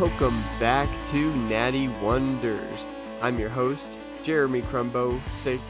Welcome 0.00 0.42
back 0.58 0.88
to 1.08 1.36
Natty 1.40 1.88
Wonders. 2.02 2.86
I'm 3.20 3.38
your 3.38 3.50
host, 3.50 3.98
Jeremy 4.22 4.62
Crumbo, 4.62 5.20
sick 5.28 5.60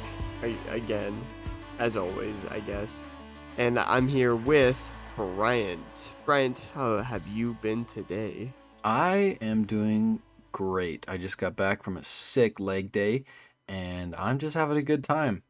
again, 0.69 1.21
as 1.81 1.97
always, 1.97 2.37
I 2.49 2.61
guess. 2.61 3.03
And 3.59 3.81
I'm 3.81 4.07
here 4.07 4.37
with 4.37 4.93
Bryant. 5.17 6.15
Bryant, 6.25 6.61
how 6.73 6.99
have 6.99 7.27
you 7.27 7.55
been 7.61 7.85
today? 7.85 8.53
I 8.85 9.37
am 9.41 9.67
doing 9.67 10.23
great. 10.53 11.05
I 11.09 11.17
just 11.17 11.37
got 11.37 11.57
back 11.57 11.83
from 11.83 11.97
a 11.97 12.05
sick 12.05 12.61
leg 12.61 12.93
day 12.93 13.25
and 13.67 14.15
I'm 14.15 14.39
just 14.39 14.55
having 14.55 14.77
a 14.77 14.83
good 14.83 15.03
time. 15.03 15.43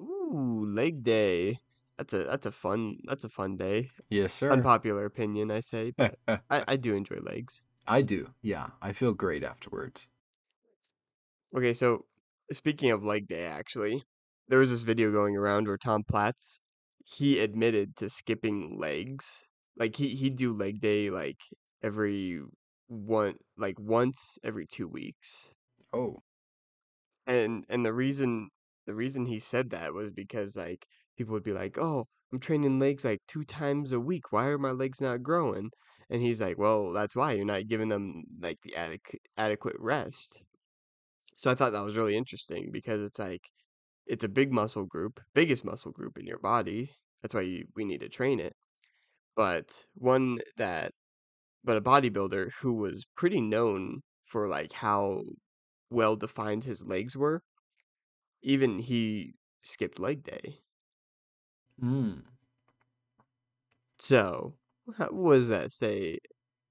Ooh, 0.00 0.64
leg 0.64 1.02
day. 1.02 1.58
That's 1.98 2.14
a 2.14 2.18
that's 2.18 2.46
a 2.46 2.52
fun 2.52 2.98
that's 3.02 3.24
a 3.24 3.28
fun 3.28 3.56
day. 3.56 3.90
Yes, 4.10 4.32
sir. 4.32 4.52
Unpopular 4.52 5.06
opinion, 5.06 5.50
I 5.50 5.58
say, 5.58 5.90
but 5.90 6.16
I, 6.28 6.40
I 6.68 6.76
do 6.76 6.94
enjoy 6.94 7.16
legs. 7.20 7.62
I 7.90 8.00
do. 8.00 8.32
Yeah, 8.40 8.70
I 8.80 8.94
feel 8.94 9.12
great 9.12 9.44
afterwards. 9.44 10.08
Okay, 11.56 11.74
so 11.74 12.06
speaking 12.52 12.90
of 12.90 13.04
leg 13.04 13.26
day, 13.28 13.44
actually, 13.46 14.04
there 14.48 14.58
was 14.58 14.70
this 14.70 14.82
video 14.82 15.10
going 15.12 15.36
around 15.36 15.66
where 15.66 15.78
Tom 15.78 16.04
Platz 16.04 16.60
he 17.04 17.40
admitted 17.40 17.96
to 17.96 18.08
skipping 18.10 18.78
legs. 18.78 19.46
Like 19.76 19.96
he 19.96 20.14
he'd 20.16 20.36
do 20.36 20.52
leg 20.52 20.80
day 20.80 21.10
like 21.10 21.40
every 21.82 22.42
one 22.88 23.36
like 23.56 23.78
once 23.80 24.38
every 24.44 24.66
two 24.66 24.88
weeks. 24.88 25.54
Oh, 25.92 26.22
And 27.26 27.64
and 27.70 27.84
the 27.86 27.94
reason 27.94 28.50
the 28.86 28.94
reason 28.94 29.24
he 29.24 29.38
said 29.38 29.70
that 29.70 29.94
was 29.94 30.10
because 30.10 30.54
like 30.56 30.86
people 31.16 31.32
would 31.32 31.42
be 31.42 31.52
like, 31.54 31.78
"Oh, 31.78 32.08
I'm 32.30 32.40
training 32.40 32.78
legs 32.78 33.06
like 33.06 33.22
two 33.26 33.42
times 33.44 33.90
a 33.92 34.00
week. 34.00 34.32
Why 34.32 34.48
are 34.48 34.58
my 34.58 34.72
legs 34.72 35.00
not 35.00 35.22
growing?" 35.22 35.70
And 36.10 36.22
he's 36.22 36.40
like, 36.42 36.58
"Well, 36.58 36.92
that's 36.92 37.16
why 37.16 37.32
you're 37.34 37.44
not 37.46 37.68
giving 37.68 37.88
them 37.88 38.24
like 38.40 38.60
the 38.62 38.76
adequate 38.76 39.22
adequate 39.38 39.76
rest." 39.80 40.42
So 41.36 41.50
I 41.50 41.54
thought 41.56 41.72
that 41.72 41.80
was 41.84 41.96
really 41.96 42.16
interesting 42.16 42.70
because 42.72 43.02
it's 43.02 43.18
like 43.18 43.50
it's 44.06 44.24
a 44.24 44.28
big 44.30 44.52
muscle 44.52 44.86
group, 44.86 45.20
biggest 45.34 45.64
muscle 45.64 45.92
group 45.92 46.18
in 46.18 46.26
your 46.26 46.38
body. 46.40 46.96
That's 47.22 47.34
why 47.34 47.42
you, 47.42 47.66
we 47.76 47.84
need 47.86 48.00
to 48.02 48.08
train 48.10 48.40
it. 48.40 48.54
But 49.36 49.86
one 49.94 50.40
that 50.56 50.92
but 51.64 51.76
a 51.78 51.82
bodybuilder 51.82 52.52
who 52.62 52.74
was 52.74 53.06
pretty 53.16 53.40
known 53.42 54.02
for 54.26 54.48
like 54.48 54.72
how 54.74 55.24
well 55.90 56.16
defined 56.16 56.64
his 56.64 56.86
legs 56.86 57.16
were, 57.16 57.42
even 58.42 58.78
he 58.80 59.34
skipped 59.62 59.98
leg 59.98 60.22
day. 60.22 60.60
hmm. 61.80 62.22
So, 63.98 64.58
what 65.10 65.34
does 65.34 65.48
that 65.48 65.72
say? 65.72 66.18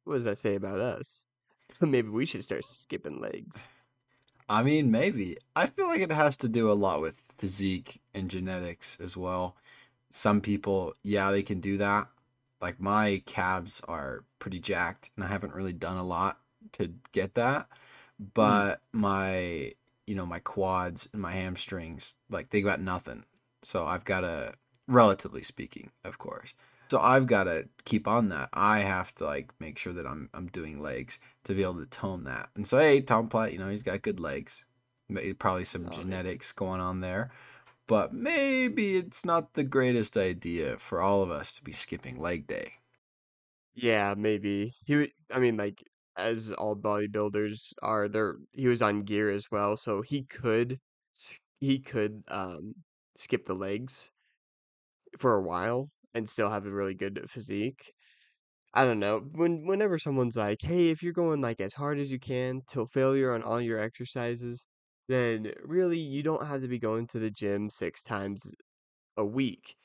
What 0.03 0.15
does 0.15 0.25
that 0.25 0.37
say 0.37 0.55
about 0.55 0.79
us? 0.79 1.25
Maybe 1.81 2.09
we 2.09 2.25
should 2.25 2.43
start 2.43 2.63
skipping 2.63 3.21
legs. 3.21 3.65
I 4.49 4.63
mean, 4.63 4.89
maybe. 4.89 5.37
I 5.55 5.67
feel 5.67 5.85
like 5.87 6.01
it 6.01 6.09
has 6.09 6.35
to 6.37 6.49
do 6.49 6.71
a 6.71 6.73
lot 6.73 7.01
with 7.01 7.21
physique 7.37 8.01
and 8.15 8.31
genetics 8.31 8.97
as 8.99 9.15
well. 9.15 9.55
Some 10.09 10.41
people, 10.41 10.95
yeah, 11.03 11.29
they 11.29 11.43
can 11.43 11.59
do 11.59 11.77
that. 11.77 12.07
Like 12.59 12.79
my 12.79 13.21
calves 13.27 13.79
are 13.87 14.23
pretty 14.39 14.59
jacked, 14.59 15.11
and 15.15 15.23
I 15.23 15.27
haven't 15.27 15.53
really 15.53 15.71
done 15.71 15.97
a 15.97 16.03
lot 16.03 16.39
to 16.73 16.91
get 17.11 17.35
that. 17.35 17.67
Mm. 18.21 18.27
But 18.33 18.81
my, 18.91 19.73
you 20.07 20.15
know, 20.15 20.25
my 20.25 20.39
quads 20.39 21.07
and 21.13 21.21
my 21.21 21.31
hamstrings, 21.31 22.15
like 22.29 22.49
they 22.49 22.61
got 22.61 22.81
nothing. 22.81 23.25
So 23.61 23.85
I've 23.85 24.03
got 24.03 24.21
to, 24.21 24.53
relatively 24.87 25.43
speaking, 25.43 25.91
of 26.03 26.17
course. 26.17 26.55
So 26.89 26.99
I've 26.99 27.27
got 27.27 27.43
to 27.45 27.69
keep 27.85 28.07
on 28.07 28.29
that. 28.29 28.49
I 28.53 28.79
have 28.79 29.13
to 29.15 29.25
like 29.25 29.57
make 29.59 29.77
sure 29.77 29.93
that 29.93 30.07
I'm 30.07 30.29
I'm 30.33 30.47
doing 30.47 30.79
legs 30.81 31.19
to 31.43 31.53
be 31.53 31.61
able 31.63 31.75
to 31.79 31.85
tone 31.85 32.23
that. 32.23 32.49
And 32.55 32.67
so 32.67 32.77
hey, 32.77 33.01
Tom 33.01 33.29
Platz, 33.29 33.53
you 33.53 33.59
know, 33.59 33.69
he's 33.69 33.83
got 33.83 34.01
good 34.01 34.19
legs. 34.19 34.65
Probably 35.39 35.65
some 35.65 35.89
Oh, 35.89 36.01
yeah. 36.01 36.19
genetics 36.19 36.51
going 36.51 36.81
on 36.81 37.01
there. 37.01 37.31
But 37.87 38.13
maybe 38.13 38.97
it's 38.97 39.25
not 39.25 39.53
the 39.53 39.63
greatest 39.63 40.17
idea 40.17 40.77
for 40.77 41.01
all 41.01 41.23
of 41.23 41.31
us 41.31 41.55
to 41.57 41.63
be 41.63 41.71
skipping 41.73 42.19
leg 42.19 42.47
day. 42.47 42.75
Yeah, 43.73 44.15
maybe. 44.17 44.73
He 44.85 44.95
would, 44.95 45.11
I 45.31 45.39
mean, 45.39 45.57
like, 45.57 45.83
as 46.17 46.51
all 46.51 46.75
bodybuilders 46.75 47.73
are, 47.81 48.07
there, 48.09 48.37
he 48.51 48.67
was 48.67 48.81
on 48.81 49.03
gear 49.03 49.29
as 49.29 49.49
well, 49.51 49.77
so 49.77 50.01
he 50.01 50.23
could, 50.25 50.79
he 51.59 51.79
could, 51.79 52.23
um, 52.27 52.83
skip 53.15 53.45
the 53.45 53.55
legs 53.55 54.11
for 55.17 55.35
a 55.35 55.41
while 55.41 55.89
and 56.13 56.27
still 56.29 56.49
have 56.49 56.65
a 56.65 56.71
really 56.71 56.95
good 56.95 57.29
physique. 57.29 57.93
I 58.73 58.85
don't 58.85 58.99
know. 58.99 59.19
When, 59.19 59.65
whenever 59.67 59.97
someone's 59.99 60.35
like, 60.37 60.59
hey, 60.61 60.89
if 60.89 61.03
you're 61.03 61.13
going 61.13 61.41
like 61.41 61.61
as 61.61 61.73
hard 61.73 61.99
as 61.99 62.11
you 62.11 62.19
can 62.19 62.61
till 62.67 62.85
failure 62.85 63.33
on 63.33 63.43
all 63.43 63.61
your 63.61 63.79
exercises, 63.79 64.65
then 65.07 65.53
really 65.63 65.99
you 65.99 66.23
don't 66.23 66.45
have 66.47 66.61
to 66.61 66.67
be 66.67 66.79
going 66.79 67.07
to 67.07 67.19
the 67.19 67.31
gym 67.31 67.69
six 67.69 68.03
times 68.03 68.43
a 69.17 69.25
week. 69.25 69.75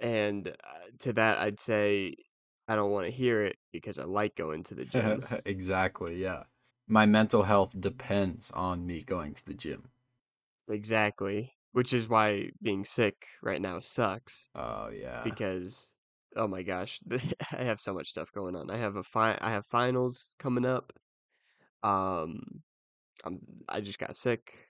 And 0.00 0.48
uh, 0.48 0.54
to 1.00 1.12
that, 1.14 1.38
I'd 1.38 1.60
say 1.60 2.14
I 2.68 2.74
don't 2.74 2.90
want 2.92 3.06
to 3.06 3.12
hear 3.12 3.42
it 3.42 3.56
because 3.72 3.98
I 3.98 4.04
like 4.04 4.36
going 4.36 4.62
to 4.64 4.74
the 4.74 4.84
gym. 4.84 5.24
exactly, 5.44 6.16
yeah. 6.22 6.44
My 6.86 7.06
mental 7.06 7.44
health 7.44 7.78
depends 7.80 8.50
on 8.50 8.86
me 8.86 9.02
going 9.02 9.34
to 9.34 9.44
the 9.44 9.54
gym. 9.54 9.90
Exactly. 10.68 11.52
Which 11.72 11.92
is 11.92 12.08
why 12.08 12.50
being 12.62 12.84
sick 12.84 13.26
right 13.42 13.60
now 13.60 13.78
sucks 13.80 14.48
Oh 14.54 14.90
yeah. 14.90 15.22
because 15.22 15.92
oh 16.36 16.48
my 16.48 16.62
gosh, 16.62 17.00
I 17.52 17.62
have 17.64 17.80
so 17.80 17.94
much 17.94 18.10
stuff 18.10 18.32
going 18.32 18.56
on. 18.56 18.70
I 18.70 18.76
have 18.76 18.96
a 18.96 19.02
fi- 19.02 19.38
I 19.40 19.50
have 19.50 19.66
finals 19.66 20.34
coming 20.38 20.64
up. 20.64 20.92
Um, 21.82 22.62
I'm 23.24 23.40
I 23.68 23.80
just 23.80 23.98
got 23.98 24.16
sick. 24.16 24.68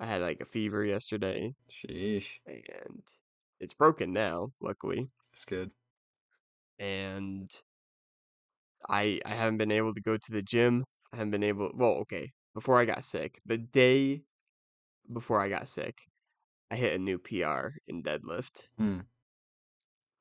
I 0.00 0.06
had 0.06 0.20
like 0.22 0.40
a 0.40 0.44
fever 0.46 0.84
yesterday 0.84 1.54
Sheesh. 1.70 2.38
and 2.46 3.02
it's 3.60 3.74
broken 3.74 4.12
now, 4.12 4.52
luckily. 4.60 5.08
That's 5.30 5.44
good. 5.44 5.70
And 6.78 7.50
I 8.88 9.20
I 9.24 9.34
haven't 9.34 9.58
been 9.58 9.70
able 9.72 9.94
to 9.94 10.00
go 10.00 10.16
to 10.16 10.32
the 10.32 10.42
gym. 10.42 10.84
I 11.12 11.16
haven't 11.16 11.30
been 11.32 11.42
able. 11.42 11.72
Well, 11.74 11.98
okay. 12.02 12.30
Before 12.54 12.78
I 12.78 12.84
got 12.84 13.04
sick, 13.04 13.40
the 13.46 13.58
day 13.58 14.22
before 15.12 15.40
I 15.40 15.48
got 15.48 15.68
sick, 15.68 15.96
I 16.72 16.76
hit 16.76 16.94
a 16.94 16.98
new 16.98 17.18
PR 17.18 17.76
in 17.86 18.02
deadlift. 18.02 18.68
Hmm. 18.78 19.00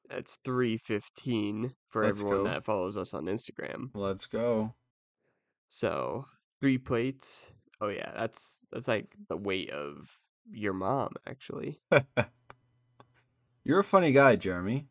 That's 0.10 0.38
three 0.44 0.78
fifteen 0.78 1.74
for 1.90 2.04
Let's 2.04 2.20
everyone 2.20 2.44
go. 2.44 2.50
that 2.50 2.66
follows 2.66 2.98
us 2.98 3.14
on 3.14 3.26
Instagram. 3.28 3.90
Let's 3.94 4.26
go. 4.26 4.76
So 5.70 6.26
three 6.60 6.78
plates. 6.78 7.50
Oh 7.80 7.88
yeah, 7.88 8.12
that's 8.18 8.60
that's 8.72 8.90
like 8.90 9.16
the 9.30 9.38
weight 9.38 9.70
of 9.70 10.20
your 10.52 10.74
mom 10.74 11.14
actually. 11.26 11.80
You're 13.64 13.80
a 13.80 13.84
funny 13.86 14.12
guy, 14.12 14.36
Jeremy. 14.36 14.88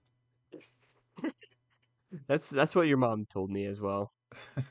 That's 2.27 2.51
that's 2.51 2.75
what 2.75 2.89
your 2.89 2.97
mom 2.97 3.27
told 3.27 3.51
me 3.51 3.67
as 3.67 3.81
well. 3.81 4.13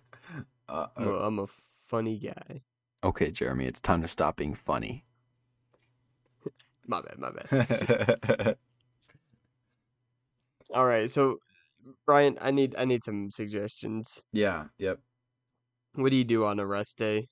Uh, 0.68 0.86
I'm 0.96 1.08
a, 1.08 1.14
I'm 1.16 1.40
a 1.40 1.48
funny 1.88 2.20
guy. 2.20 2.62
okay, 3.04 3.32
Jeremy, 3.32 3.66
it's 3.66 3.80
time 3.80 4.04
to 4.04 4.08
stop 4.08 4.38
being 4.38 4.54
funny. 4.54 5.04
My 6.90 7.02
bad, 7.02 7.20
my 7.20 7.30
bad. 7.32 7.52
All 10.74 10.86
right, 10.86 11.10
so 11.10 11.38
Bryant, 12.06 12.38
I 12.42 12.52
need 12.52 12.76
I 12.78 12.86
need 12.86 13.04
some 13.04 13.32
suggestions. 13.32 14.22
yeah, 14.34 14.66
yep. 14.80 15.00
What 15.94 16.10
do 16.10 16.16
you 16.16 16.24
do 16.24 16.46
on 16.46 16.60
a 16.60 16.66
rest 16.66 16.98
day? 16.98 17.28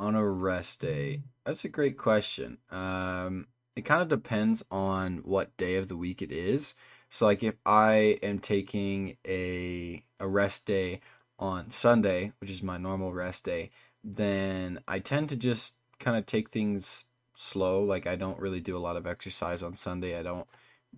On 0.00 0.14
a 0.16 0.28
rest 0.28 0.80
day, 0.80 1.22
that's 1.44 1.64
a 1.64 1.68
great 1.68 1.96
question. 1.96 2.58
Um, 2.70 3.46
it 3.76 3.82
kind 3.82 4.02
of 4.02 4.08
depends 4.08 4.64
on 4.70 5.18
what 5.18 5.56
day 5.56 5.76
of 5.76 5.86
the 5.88 5.96
week 5.96 6.20
it 6.22 6.32
is. 6.32 6.74
So, 7.10 7.26
like, 7.26 7.42
if 7.44 7.54
I 7.64 8.18
am 8.22 8.38
taking 8.40 9.16
a 9.26 10.04
a 10.18 10.26
rest 10.28 10.66
day 10.66 11.00
on 11.38 11.70
Sunday, 11.70 12.32
which 12.40 12.50
is 12.50 12.62
my 12.62 12.78
normal 12.78 13.12
rest 13.12 13.44
day, 13.44 13.70
then 14.02 14.80
I 14.88 14.98
tend 14.98 15.28
to 15.30 15.36
just 15.36 15.76
kind 16.00 16.16
of 16.16 16.26
take 16.26 16.50
things 16.50 17.04
slow. 17.34 17.82
Like, 17.82 18.06
I 18.06 18.16
don't 18.16 18.40
really 18.40 18.60
do 18.60 18.76
a 18.76 18.80
lot 18.80 18.96
of 18.96 19.06
exercise 19.06 19.62
on 19.62 19.74
Sunday. 19.74 20.18
I 20.18 20.22
don't 20.22 20.46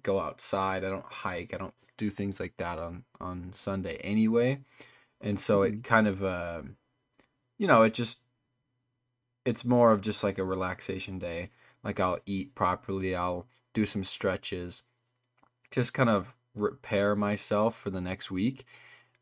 go 0.02 0.20
outside. 0.20 0.84
I 0.84 0.90
don't 0.90 1.04
hike. 1.04 1.54
I 1.54 1.58
don't 1.58 1.74
do 1.96 2.10
things 2.10 2.40
like 2.40 2.56
that 2.56 2.78
on 2.78 3.04
on 3.20 3.52
Sunday 3.52 3.96
anyway. 3.98 4.60
And 5.20 5.38
so 5.38 5.62
it 5.62 5.84
kind 5.84 6.06
of, 6.06 6.22
uh, 6.22 6.62
you 7.58 7.66
know, 7.66 7.82
it 7.82 7.94
just 7.94 8.20
it's 9.44 9.64
more 9.64 9.92
of 9.92 10.00
just 10.00 10.22
like 10.22 10.38
a 10.38 10.44
relaxation 10.44 11.18
day. 11.18 11.50
Like 11.82 12.00
I'll 12.00 12.18
eat 12.26 12.54
properly, 12.54 13.14
I'll 13.14 13.46
do 13.74 13.86
some 13.86 14.04
stretches, 14.04 14.82
just 15.70 15.94
kind 15.94 16.08
of 16.08 16.34
repair 16.54 17.14
myself 17.14 17.76
for 17.76 17.90
the 17.90 18.00
next 18.00 18.30
week. 18.30 18.64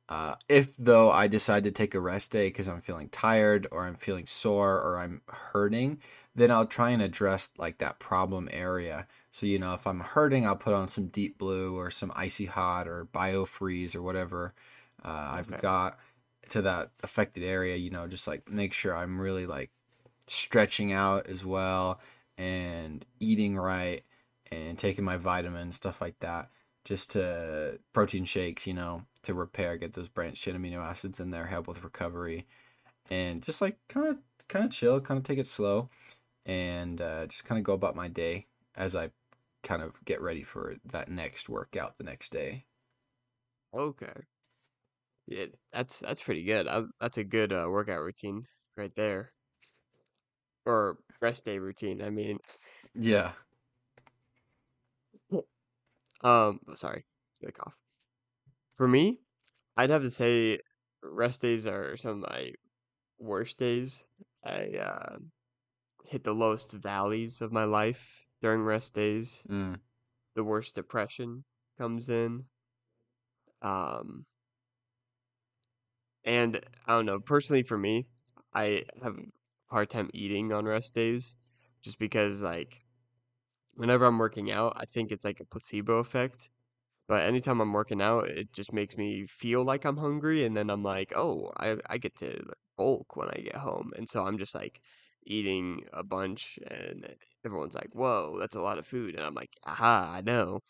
Uh, 0.09 0.35
if 0.49 0.77
though 0.79 1.11
I 1.11 1.27
decide 1.27 1.65
to 1.65 1.71
take 1.71 1.95
a 1.95 2.01
rest 2.01 2.31
day 2.33 2.49
because 2.49 2.69
I'm 2.69 2.83
feeling 2.83 3.09
tired 3.09 3.67
or 3.71 3.87
I'm 3.87 3.95
feeling 3.95 4.27
sore 4.27 4.81
or 4.81 4.99
I'm 4.99 5.23
hurting, 5.27 6.01
then 6.35 6.51
I'll 6.51 6.67
try 6.67 6.91
and 6.91 7.03
address 7.03 7.51
like 7.59 7.79
that 7.79 7.99
problem 7.99 8.49
area. 8.53 9.07
So 9.33 9.47
you 9.47 9.59
know, 9.59 9.75
if 9.75 9.87
I'm 9.87 10.01
hurting, 10.01 10.47
I'll 10.47 10.57
put 10.57 10.75
on 10.75 10.89
some 10.89 11.09
Deep 11.09 11.39
Blue 11.39 11.77
or 11.77 11.91
some 11.91 12.13
Icy 12.15 12.47
Hot 12.47 12.89
or 12.89 13.07
BioFreeze 13.07 13.95
or 13.97 14.03
whatever 14.03 14.55
uh, 15.05 15.31
I've 15.33 15.51
Okay. 15.51 15.59
got. 15.59 15.99
to 16.51 16.63
that 16.63 16.91
affected 17.03 17.43
area, 17.45 17.77
you 17.77 17.91
know, 17.91 18.07
just 18.07 18.27
like 18.27 18.51
make 18.51 18.73
sure 18.75 18.95
I'm 18.97 19.21
really 19.21 19.47
like 19.47 19.71
stretching 20.27 20.93
out 20.93 21.27
as 21.27 21.45
well 21.45 22.01
and 22.39 23.05
eating 23.21 23.57
right 23.57 24.05
and 24.51 24.79
taking 24.79 25.05
my 25.05 25.17
vitamins, 25.17 25.77
stuff 25.77 26.01
like 26.01 26.19
that. 26.21 26.51
Just 26.85 27.13
to 27.13 27.79
protein 27.93 28.25
shakes, 28.25 28.67
you 28.67 28.75
know, 28.75 29.05
to 29.23 29.35
repair, 29.35 29.77
get 29.77 29.93
those 29.95 30.09
branched 30.09 30.43
chain 30.43 30.57
amino 30.57 30.79
acids 30.85 31.21
in 31.21 31.31
there, 31.31 31.47
help 31.47 31.69
with 31.69 31.85
recovery, 31.85 32.47
and 33.11 33.43
just 33.43 33.61
like 33.61 33.79
kind 33.89 34.09
of 34.09 34.19
kind 34.49 34.65
of 34.67 34.71
chill, 34.73 35.01
kind 35.01 35.19
of 35.19 35.25
take 35.25 35.39
it 35.39 35.47
slow, 35.47 35.91
and 36.47 37.01
uh, 37.01 37.27
just 37.27 37.45
kind 37.45 37.59
of 37.59 37.65
go 37.65 37.75
about 37.75 37.97
my 37.97 38.09
day 38.09 38.49
as 38.75 38.97
I 38.97 39.13
kind 39.63 39.83
of 39.83 40.05
get 40.05 40.21
ready 40.21 40.43
for 40.43 40.77
that 40.85 41.09
next 41.09 41.49
workout 41.49 41.99
the 41.99 42.05
next 42.05 42.31
day. 42.33 42.67
Okay. 43.75 44.27
Yeah, 45.27 45.47
that's 45.73 45.99
that's 46.01 46.23
pretty 46.23 46.45
good. 46.45 46.67
I, 46.69 46.83
that's 47.01 47.19
a 47.19 47.25
good 47.25 47.53
uh, 47.53 47.67
workout 47.71 48.03
routine 48.03 48.47
right 48.77 48.95
there, 48.95 49.33
or 50.67 50.99
rest 51.21 51.45
day 51.45 51.59
routine. 51.59 52.03
I 52.03 52.11
mean, 52.11 52.39
Yeah. 52.95 53.35
um, 56.23 56.61
sorry, 56.75 57.05
the 57.41 57.53
cough. 57.53 57.77
For 58.77 58.87
me, 58.89 59.23
I'd 59.77 59.91
have 59.91 60.03
to 60.03 60.11
say 60.11 60.61
rest 61.03 61.43
days 61.43 61.67
are 61.67 61.97
some 61.97 62.23
of 62.25 62.31
my 62.31 62.55
worst 63.19 63.59
days. 63.59 64.05
I 64.45 64.71
uh, 64.79 65.19
hit 66.13 66.25
the 66.25 66.35
lowest 66.35 66.73
valleys 66.73 67.41
of 67.41 67.53
my 67.53 67.65
life 67.65 68.27
during 68.43 68.63
rest 68.63 68.93
days. 68.95 69.45
Mm. 69.49 69.81
The 70.35 70.45
worst 70.45 70.75
depression 70.75 71.45
comes 71.79 72.11
in. 72.11 72.45
Um, 73.63 74.27
and 76.25 76.61
I 76.87 76.97
don't 76.97 77.07
know, 77.07 77.19
personally 77.19 77.63
for 77.63 77.79
me, 77.79 78.07
I 78.55 78.85
have 79.03 79.17
a 79.17 79.25
hard 79.71 79.89
time 79.89 80.11
eating 80.13 80.53
on 80.53 80.67
rest 80.67 80.95
days 80.95 81.37
just 81.81 81.99
because 81.99 82.43
like 82.43 82.85
whenever 83.75 84.05
I'm 84.05 84.19
working 84.19 84.51
out, 84.53 84.75
I 84.77 84.85
think 84.85 85.11
it's 85.11 85.25
like 85.25 85.41
a 85.41 85.47
placebo 85.47 85.99
effect. 85.99 86.51
But 87.09 87.23
anytime 87.23 87.61
I'm 87.61 87.73
working 87.73 88.03
out, 88.03 88.29
it 88.29 88.53
just 88.53 88.73
makes 88.73 88.97
me 88.97 89.27
feel 89.27 89.65
like 89.65 89.85
I'm 89.85 89.97
hungry, 89.97 90.45
and 90.45 90.57
then 90.57 90.71
I'm 90.71 90.83
like, 90.83 91.13
oh, 91.17 91.51
I 91.57 91.77
I 91.91 91.99
get 91.99 92.17
to 92.17 92.43
bulk 92.79 93.17
when 93.17 93.29
I 93.29 93.41
get 93.41 93.57
home, 93.57 93.93
and 93.97 94.09
so 94.09 94.25
I'm 94.25 94.39
just 94.39 94.55
like 94.55 94.81
eating 95.25 95.87
a 95.93 96.03
bunch, 96.05 96.59
and 96.67 97.17
everyone's 97.45 97.75
like, 97.75 97.91
whoa, 97.95 98.39
that's 98.39 98.57
a 98.57 98.61
lot 98.63 98.79
of 98.79 98.87
food, 98.87 99.15
and 99.17 99.25
I'm 99.25 99.35
like, 99.35 99.51
aha, 99.65 100.13
I 100.17 100.21
know. 100.23 100.61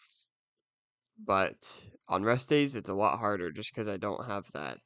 But 1.17 1.89
on 2.07 2.23
rest 2.23 2.51
days, 2.51 2.75
it's 2.75 2.91
a 2.91 2.95
lot 2.95 3.19
harder 3.19 3.51
just 3.51 3.73
because 3.73 3.89
I 3.89 3.97
don't 3.97 4.27
have 4.27 4.53
that 4.53 4.85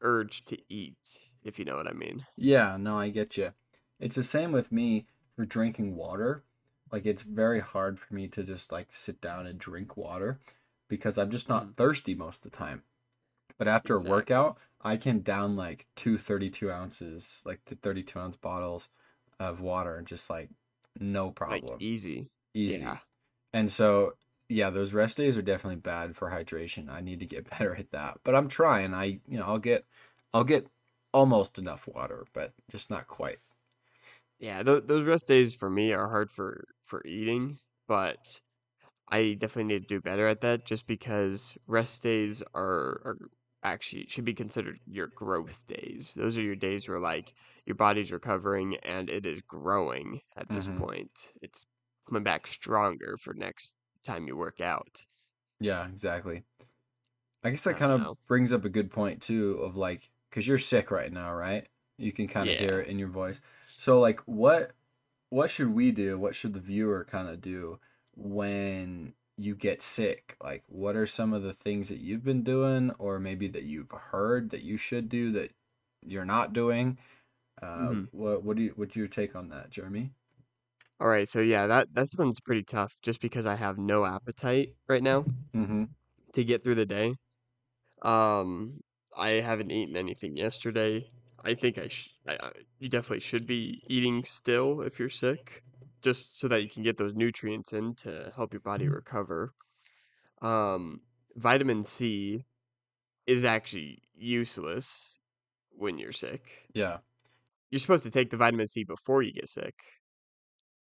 urge 0.00 0.44
to 0.46 0.58
eat, 0.72 1.30
if 1.42 1.58
you 1.58 1.64
know 1.64 1.76
what 1.76 1.88
I 1.88 1.92
mean. 1.92 2.26
Yeah, 2.36 2.76
no, 2.78 2.98
I 2.98 3.10
get 3.10 3.36
you. 3.36 3.52
It's 3.98 4.16
the 4.16 4.24
same 4.24 4.52
with 4.52 4.72
me 4.72 5.06
for 5.36 5.44
drinking 5.44 5.94
water. 5.96 6.44
Like 6.90 7.04
it's 7.04 7.22
very 7.22 7.60
hard 7.60 7.98
for 8.00 8.14
me 8.14 8.28
to 8.28 8.42
just 8.42 8.72
like 8.72 8.92
sit 8.92 9.20
down 9.20 9.46
and 9.46 9.58
drink 9.58 9.96
water 9.96 10.40
because 10.88 11.18
I'm 11.18 11.30
just 11.30 11.48
not 11.48 11.74
Mhm. 11.74 11.74
thirsty 11.76 12.14
most 12.14 12.44
of 12.44 12.50
the 12.50 12.56
time. 12.56 12.84
But 13.58 13.68
after 13.68 13.96
a 13.96 14.02
workout, 14.02 14.58
I 14.80 14.96
can 14.96 15.20
down 15.22 15.56
like 15.56 15.86
two 15.96 16.18
32 16.18 16.70
ounces, 16.70 17.42
like 17.46 17.64
the 17.66 17.76
32 17.76 18.18
ounce 18.18 18.36
bottles 18.36 18.88
of 19.40 19.60
water 19.60 19.96
and 19.96 20.06
just 20.06 20.30
like 20.30 20.50
no 20.98 21.30
Like 21.48 21.64
problem. 21.64 21.80
easy. 21.80 22.30
Yeah. 22.66 22.98
Easy. 22.98 23.02
And 23.54 23.70
so, 23.70 24.14
yeah, 24.48 24.70
those 24.70 24.94
rest 24.94 25.16
days 25.18 25.38
are 25.38 25.42
definitely 25.42 25.80
bad 25.80 26.16
for 26.16 26.30
hydration. 26.30 26.90
I 26.90 27.00
need 27.02 27.20
to 27.20 27.26
get 27.26 27.50
better 27.58 27.74
at 27.76 27.90
that. 27.92 28.20
But 28.24 28.34
I'm 28.36 28.48
trying. 28.48 28.94
I, 28.94 29.04
you 29.28 29.38
know, 29.38 29.46
I'll 29.46 29.58
get 29.60 29.86
I'll 30.34 30.44
get 30.44 30.68
almost 31.14 31.58
enough 31.58 31.88
water, 31.88 32.26
but 32.34 32.54
just 32.70 32.90
not 32.90 33.08
quite. 33.08 33.40
Yeah, 34.38 34.62
th 34.62 34.84
those 34.86 35.06
rest 35.06 35.26
days 35.28 35.54
for 35.54 35.68
me 35.70 35.92
are 35.92 36.08
hard 36.08 36.30
for 36.30 36.64
for 36.82 37.02
eating, 37.04 37.58
but 37.86 38.40
I 39.08 39.34
definitely 39.34 39.74
need 39.74 39.82
to 39.88 39.88
do 39.96 40.00
better 40.02 40.26
at 40.28 40.40
that 40.42 40.66
just 40.66 40.86
because 40.88 41.58
rest 41.66 42.02
days 42.02 42.42
are, 42.54 43.02
are 43.06 43.18
actually 43.62 44.06
should 44.08 44.24
be 44.24 44.34
considered 44.34 44.80
your 44.86 45.08
growth 45.08 45.64
days. 45.66 46.14
Those 46.14 46.38
are 46.38 46.42
your 46.42 46.56
days 46.56 46.88
where 46.88 47.00
like 47.00 47.34
your 47.66 47.76
body's 47.76 48.12
recovering 48.12 48.76
and 48.78 49.10
it 49.10 49.26
is 49.26 49.42
growing 49.42 50.20
at 50.36 50.50
this 50.50 50.68
hmm 50.68 50.80
point. 50.80 51.32
It's 51.42 51.66
coming 52.08 52.22
back 52.24 52.46
stronger 52.46 53.16
for 53.18 53.34
next 53.34 53.76
time 54.04 54.26
you 54.28 54.36
work 54.36 54.60
out. 54.60 55.06
Yeah, 55.60 55.88
exactly. 55.88 56.44
I 57.42 57.50
guess 57.50 57.64
I 57.66 57.72
that 57.72 57.74
kind 57.74 57.92
of 57.92 58.02
know. 58.02 58.18
brings 58.28 58.52
up 58.52 58.64
a 58.64 58.68
good 58.68 58.90
point 58.90 59.22
too 59.22 59.54
of 59.58 59.76
like 59.76 60.10
because 60.30 60.46
you're 60.46 60.58
sick 60.58 60.90
right 60.90 61.12
now, 61.12 61.34
right? 61.34 61.68
You 61.98 62.12
can 62.12 62.28
kind 62.28 62.50
of 62.50 62.56
hear 62.56 62.80
it 62.80 62.88
in 62.88 62.98
your 62.98 63.08
voice. 63.08 63.40
So 63.76 64.00
like 64.00 64.20
what 64.22 64.72
what 65.30 65.50
should 65.50 65.70
we 65.74 65.92
do? 65.92 66.18
What 66.18 66.34
should 66.36 66.54
the 66.54 66.60
viewer 66.60 67.04
kind 67.04 67.28
of 67.28 67.40
do 67.40 67.80
when 68.14 69.14
you 69.38 69.54
get 69.54 69.82
sick? 69.82 70.36
Like 70.42 70.64
what 70.68 70.96
are 70.96 71.06
some 71.06 71.32
of 71.32 71.42
the 71.42 71.52
things 71.52 71.88
that 71.88 71.98
you've 71.98 72.24
been 72.24 72.42
doing 72.44 72.90
or 72.98 73.18
maybe 73.18 73.48
that 73.48 73.64
you've 73.64 73.90
heard 73.92 74.50
that 74.50 74.62
you 74.62 74.76
should 74.76 75.08
do 75.08 75.30
that 75.32 75.52
you're 76.06 76.24
not 76.24 76.52
doing? 76.52 76.98
Uh 77.62 77.94
hmm 77.94 78.04
what 78.12 78.44
what 78.44 78.56
do 78.56 78.62
you 78.64 78.72
what's 78.76 78.96
your 78.96 79.08
take 79.08 79.36
on 79.36 79.48
that, 79.50 79.70
Jeremy? 79.70 80.12
All 81.00 81.08
right, 81.08 81.28
so 81.28 81.40
yeah, 81.40 81.66
that 81.66 81.92
that 81.94 82.08
one's 82.18 82.40
pretty 82.40 82.62
tough 82.64 82.94
just 83.02 83.20
because 83.20 83.46
I 83.46 83.54
have 83.56 83.78
no 83.78 84.04
appetite 84.04 84.76
right 84.88 85.02
now 85.02 85.26
Mm-hmm. 85.54 85.84
to 86.34 86.44
get 86.44 86.64
through 86.64 86.74
the 86.76 86.86
day. 86.86 87.14
Um, 88.02 88.80
I 89.16 89.30
haven't 89.42 89.72
eaten 89.72 89.96
anything 89.96 90.36
yesterday. 90.36 91.10
I 91.44 91.54
think 91.54 91.78
I, 91.78 91.88
sh- 91.88 92.10
I, 92.28 92.34
I 92.40 92.52
you 92.78 92.88
definitely 92.88 93.20
should 93.20 93.46
be 93.46 93.82
eating 93.88 94.24
still 94.24 94.82
if 94.82 94.98
you're 94.98 95.10
sick, 95.10 95.62
just 96.02 96.38
so 96.38 96.48
that 96.48 96.62
you 96.62 96.68
can 96.68 96.82
get 96.82 96.96
those 96.96 97.14
nutrients 97.14 97.72
in 97.72 97.94
to 97.96 98.32
help 98.34 98.52
your 98.52 98.60
body 98.60 98.88
recover. 98.88 99.52
Um, 100.42 101.00
vitamin 101.36 101.84
C 101.84 102.44
is 103.26 103.44
actually 103.44 104.02
useless 104.14 105.18
when 105.70 105.98
you're 105.98 106.12
sick. 106.12 106.68
Yeah. 106.72 106.98
You're 107.70 107.80
supposed 107.80 108.04
to 108.04 108.10
take 108.10 108.30
the 108.30 108.36
vitamin 108.36 108.66
C 108.66 108.84
before 108.84 109.22
you 109.22 109.32
get 109.32 109.48
sick, 109.48 109.74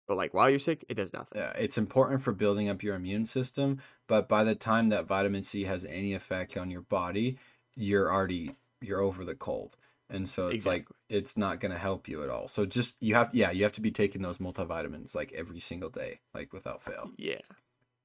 but 0.06 0.16
like 0.16 0.32
while 0.32 0.48
you're 0.48 0.58
sick, 0.58 0.84
it 0.88 0.94
does 0.94 1.12
nothing. 1.12 1.40
Yeah, 1.40 1.52
it's 1.58 1.78
important 1.78 2.22
for 2.22 2.32
building 2.32 2.68
up 2.68 2.82
your 2.82 2.94
immune 2.94 3.26
system, 3.26 3.80
but 4.06 4.28
by 4.28 4.44
the 4.44 4.54
time 4.54 4.90
that 4.90 5.06
vitamin 5.06 5.42
C 5.42 5.64
has 5.64 5.84
any 5.84 6.14
effect 6.14 6.56
on 6.56 6.70
your 6.70 6.82
body, 6.82 7.38
you're 7.74 8.12
already 8.12 8.54
you're 8.80 9.00
over 9.00 9.24
the 9.24 9.34
cold. 9.34 9.76
And 10.08 10.28
so 10.28 10.48
it's 10.48 10.66
like 10.66 10.88
it's 11.08 11.36
not 11.36 11.60
going 11.60 11.72
to 11.72 11.78
help 11.78 12.08
you 12.08 12.22
at 12.22 12.30
all. 12.30 12.48
So 12.48 12.66
just 12.66 12.96
you 13.00 13.14
have 13.14 13.34
yeah, 13.34 13.50
you 13.50 13.64
have 13.64 13.72
to 13.72 13.80
be 13.80 13.90
taking 13.90 14.22
those 14.22 14.38
multivitamins 14.38 15.14
like 15.14 15.32
every 15.32 15.60
single 15.60 15.90
day, 15.90 16.20
like 16.34 16.52
without 16.52 16.82
fail. 16.82 17.12
Yeah. 17.16 17.40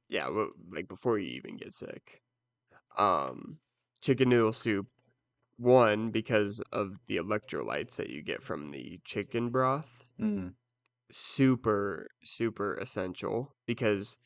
Yeah, 0.09 0.29
well, 0.29 0.51
like 0.69 0.87
before 0.87 1.19
you 1.19 1.29
even 1.29 1.57
get 1.57 1.73
sick. 1.73 2.23
Um, 2.97 3.59
chicken 4.01 4.29
noodle 4.29 4.53
soup 4.53 4.87
One, 5.57 6.11
because 6.11 6.61
of 6.71 7.05
the 7.07 7.17
electrolytes 7.17 7.97
that 7.97 8.09
you 8.11 8.23
get 8.23 8.43
from 8.43 8.71
the 8.71 8.99
chicken 9.05 9.49
broth. 9.51 10.05
Mm, 10.19 10.55
Super, 11.11 12.09
super 12.23 12.75
essential 12.75 13.55
because 13.65 14.17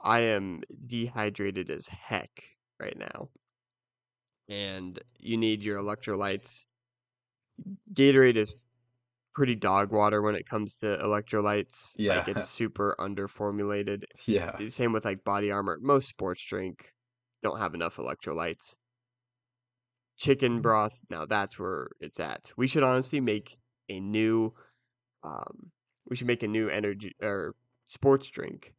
I 0.00 0.20
am 0.20 0.62
dehydrated 0.86 1.70
as 1.70 1.88
heck 1.88 2.58
right 2.80 2.96
now. 2.98 3.30
And 4.48 5.02
you 5.18 5.36
need 5.36 5.62
your 5.64 5.78
electrolytes. 5.80 6.66
Gatorade 7.92 8.36
is 8.36 8.56
pretty 9.34 9.54
dog 9.54 9.92
water 9.92 10.20
when 10.20 10.34
it 10.34 10.46
comes 10.48 10.78
to 10.78 10.86
electrolytes. 10.86 11.94
Like 11.98 12.28
it's 12.28 12.36
yeah. 12.36 12.42
super 12.42 12.94
underformulated. 12.98 14.04
Yeah. 14.26 14.56
Same 14.68 14.92
with 14.92 15.04
like 15.04 15.24
body 15.24 15.50
armor. 15.50 15.78
Most 15.80 16.08
sports 16.08 16.44
drink 16.44 16.92
don't 17.42 17.58
have 17.58 17.74
enough 17.74 17.96
electrolytes. 17.96 18.76
Chicken 20.18 20.60
broth, 20.60 21.00
now 21.10 21.26
that's 21.26 21.58
where 21.58 21.88
it's 22.00 22.20
at. 22.20 22.52
We 22.56 22.66
should 22.68 22.82
honestly 22.82 23.20
make 23.20 23.56
a 23.88 23.98
new 23.98 24.54
um 25.24 25.70
we 26.08 26.16
should 26.16 26.26
make 26.26 26.42
a 26.42 26.48
new 26.48 26.68
energy 26.68 27.14
or 27.22 27.54
sports 27.86 28.28
drink 28.30 28.74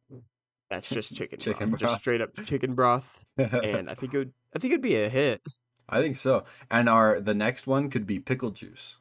that's 0.70 0.88
just 0.88 1.14
chicken 1.14 1.38
Chicken 1.38 1.70
broth. 1.70 1.80
Just 1.80 1.98
straight 1.98 2.20
up 2.20 2.30
chicken 2.44 2.74
broth. 2.74 3.22
And 3.36 3.90
I 3.90 3.94
think 3.94 4.14
it 4.14 4.18
would 4.18 4.32
I 4.54 4.58
think 4.58 4.72
it'd 4.72 4.82
be 4.82 4.96
a 4.96 5.08
hit. 5.08 5.42
I 5.88 6.00
think 6.02 6.16
so. 6.16 6.44
And 6.70 6.88
our 6.90 7.20
the 7.20 7.34
next 7.34 7.66
one 7.66 7.88
could 7.90 8.06
be 8.06 8.20
pickle 8.20 8.50
juice. 8.50 8.98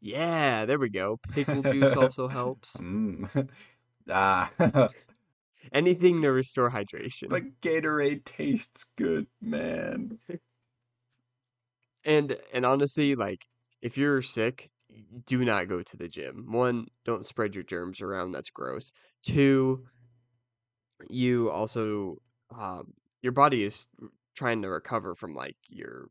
Yeah, 0.00 0.64
there 0.66 0.78
we 0.78 0.90
go. 0.90 1.20
Pickle 1.30 1.62
juice 1.62 1.96
also 1.96 2.28
helps. 2.28 2.76
Mm. 2.78 3.50
Ah, 4.08 4.50
Anything 5.72 6.22
to 6.22 6.30
restore 6.32 6.70
hydration. 6.70 7.28
but 7.28 7.60
Gatorade 7.60 8.24
tastes 8.24 8.84
good, 8.96 9.26
man. 9.40 10.18
And 12.04 12.38
and 12.52 12.64
honestly, 12.64 13.14
like 13.14 13.46
if 13.82 13.96
you're 13.98 14.22
sick, 14.22 14.70
do 15.26 15.44
not 15.44 15.68
go 15.68 15.82
to 15.82 15.96
the 15.96 16.08
gym. 16.08 16.52
One, 16.52 16.88
don't 17.04 17.26
spread 17.26 17.54
your 17.54 17.64
germs 17.64 18.00
around. 18.00 18.32
That's 18.32 18.50
gross. 18.50 18.92
Two, 19.22 19.86
you 21.08 21.50
also 21.50 22.16
um, 22.56 22.92
your 23.22 23.32
body 23.32 23.64
is 23.64 23.86
trying 24.36 24.62
to 24.62 24.68
recover 24.68 25.14
from 25.14 25.34
like 25.34 25.56
your 25.68 26.08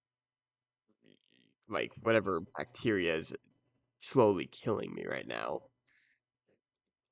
like 1.69 1.91
whatever 2.01 2.41
bacteria 2.57 3.15
is 3.15 3.33
slowly 3.99 4.47
killing 4.47 4.93
me 4.93 5.05
right 5.09 5.27
now. 5.27 5.61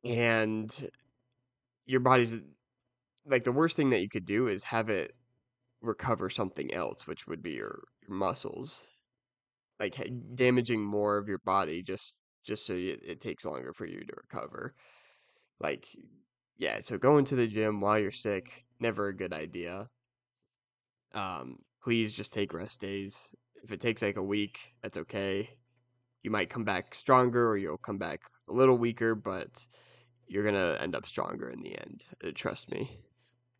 And 0.03 0.89
your 1.85 1.99
body's 1.99 2.39
like 3.25 3.43
the 3.43 3.51
worst 3.51 3.75
thing 3.75 3.89
that 3.91 4.01
you 4.01 4.09
could 4.09 4.25
do 4.25 4.47
is 4.47 4.63
have 4.65 4.89
it 4.89 5.13
recover 5.81 6.29
something 6.29 6.73
else, 6.73 7.07
which 7.07 7.27
would 7.27 7.41
be 7.41 7.51
your, 7.51 7.83
your 8.07 8.17
muscles. 8.17 8.85
Like 9.79 9.95
damaging 10.33 10.83
more 10.83 11.17
of 11.17 11.27
your 11.27 11.39
body 11.39 11.83
just 11.83 12.19
just 12.43 12.65
so 12.65 12.73
it, 12.73 13.01
it 13.05 13.21
takes 13.21 13.45
longer 13.45 13.73
for 13.73 13.85
you 13.85 13.99
to 13.99 14.13
recover. 14.15 14.73
Like 15.59 15.87
yeah, 16.57 16.79
so 16.79 16.97
going 16.97 17.25
to 17.25 17.35
the 17.35 17.47
gym 17.47 17.79
while 17.81 17.99
you're 17.99 18.11
sick 18.11 18.65
never 18.79 19.07
a 19.07 19.15
good 19.15 19.33
idea. 19.33 19.89
Um 21.13 21.57
please 21.83 22.11
just 22.13 22.33
take 22.33 22.53
rest 22.53 22.81
days. 22.81 23.31
If 23.63 23.71
it 23.71 23.79
takes 23.79 24.01
like 24.01 24.17
a 24.17 24.23
week, 24.23 24.73
that's 24.81 24.97
okay. 24.97 25.49
You 26.23 26.31
might 26.31 26.49
come 26.49 26.63
back 26.63 26.93
stronger 26.95 27.49
or 27.49 27.57
you'll 27.57 27.77
come 27.77 27.97
back 27.97 28.21
a 28.49 28.53
little 28.53 28.77
weaker, 28.77 29.15
but 29.15 29.65
you're 30.27 30.43
going 30.43 30.55
to 30.55 30.81
end 30.81 30.95
up 30.95 31.05
stronger 31.05 31.49
in 31.49 31.61
the 31.61 31.77
end. 31.79 32.05
Uh, 32.23 32.31
trust 32.33 32.71
me. 32.71 32.91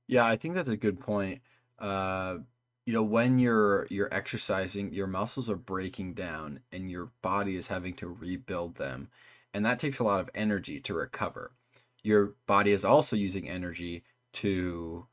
Yeah, 0.08 0.26
I 0.26 0.36
think 0.36 0.56
that's 0.56 0.70
a 0.70 0.78
good 0.78 1.00
point. 1.00 1.42
Uh, 1.80 2.40
you 2.86 2.94
know, 2.94 3.04
when 3.04 3.38
you're 3.38 3.86
you're 3.90 4.14
exercising, 4.14 4.94
your 4.94 5.08
muscles 5.08 5.50
are 5.50 5.58
breaking 5.58 6.14
down 6.14 6.62
and 6.72 6.90
your 6.90 7.12
body 7.22 7.58
is 7.58 7.68
having 7.68 7.94
to 7.96 8.08
rebuild 8.08 8.76
them, 8.76 9.10
and 9.54 9.66
that 9.66 9.78
takes 9.78 10.00
a 10.00 10.06
lot 10.06 10.22
of 10.22 10.30
energy 10.34 10.80
to 10.80 10.94
recover. 10.94 11.52
Your 12.02 12.36
body 12.46 12.72
is 12.72 12.86
also 12.86 13.18
using 13.18 13.50
energy 13.50 14.04
to 14.34 15.08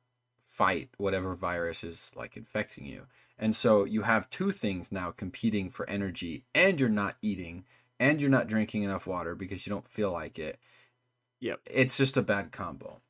fight 0.44 0.90
whatever 0.98 1.34
virus 1.34 1.82
is 1.82 2.12
like 2.16 2.36
infecting 2.36 2.86
you. 2.86 3.06
And 3.38 3.54
so 3.56 3.84
you 3.84 4.02
have 4.02 4.30
two 4.30 4.52
things 4.52 4.92
now 4.92 5.10
competing 5.10 5.70
for 5.70 5.88
energy, 5.88 6.44
and 6.54 6.78
you're 6.78 6.88
not 6.88 7.16
eating, 7.20 7.64
and 7.98 8.20
you're 8.20 8.30
not 8.30 8.46
drinking 8.46 8.82
enough 8.82 9.06
water 9.06 9.34
because 9.34 9.66
you 9.66 9.70
don't 9.70 9.88
feel 9.88 10.12
like 10.12 10.38
it. 10.38 10.58
Yep. 11.40 11.60
It's 11.66 11.96
just 11.96 12.16
a 12.16 12.22
bad 12.22 12.52
combo. 12.52 13.00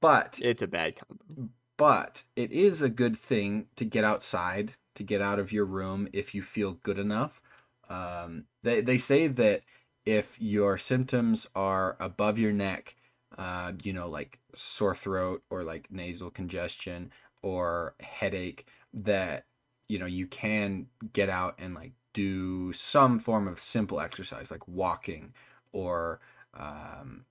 But 0.00 0.40
It's 0.42 0.62
a 0.62 0.66
bad 0.66 0.96
combo. 0.96 1.50
but 1.76 2.24
it 2.36 2.52
is 2.52 2.82
a 2.82 2.88
good 2.88 3.16
thing 3.16 3.66
to 3.76 3.84
get 3.84 4.04
outside, 4.04 4.72
to 4.94 5.02
get 5.02 5.20
out 5.20 5.38
of 5.38 5.52
your 5.52 5.64
room 5.64 6.08
if 6.12 6.34
you 6.34 6.42
feel 6.42 6.72
good 6.82 6.98
enough. 6.98 7.40
Um, 7.88 8.44
they, 8.62 8.80
they 8.80 8.98
say 8.98 9.26
that 9.28 9.62
if 10.04 10.40
your 10.40 10.78
symptoms 10.78 11.46
are 11.54 11.96
above 12.00 12.38
your 12.38 12.52
neck, 12.52 12.96
uh, 13.36 13.72
you 13.82 13.92
know, 13.92 14.08
like 14.08 14.38
sore 14.54 14.94
throat 14.94 15.42
or 15.50 15.62
like 15.64 15.90
nasal 15.90 16.30
congestion 16.30 17.10
or 17.42 17.94
headache, 18.00 18.66
that, 18.94 19.44
you 19.88 19.98
know, 19.98 20.06
you 20.06 20.26
can 20.26 20.86
get 21.12 21.28
out 21.28 21.54
and 21.58 21.74
like 21.74 21.92
do 22.12 22.72
some 22.72 23.18
form 23.18 23.46
of 23.46 23.60
simple 23.60 24.00
exercise 24.00 24.50
like 24.50 24.66
walking 24.66 25.32
or 25.72 26.20
um, 26.54 27.24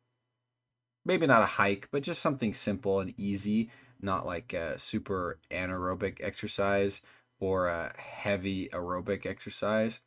maybe 1.04 1.28
not 1.28 1.44
a 1.44 1.48
hike, 1.48 1.88
but 1.92 2.04
just 2.04 2.22
something 2.22 2.54
simple 2.54 3.00
and 3.00 3.14
easy, 3.18 3.70
not 4.02 4.26
like 4.26 4.54
a 4.54 4.78
super 4.78 5.40
anaerobic 5.52 6.18
exercise 6.22 7.02
or 7.40 7.68
a 7.68 7.94
heavy 7.98 8.70
aerobic 8.70 9.26
exercise. 9.26 10.00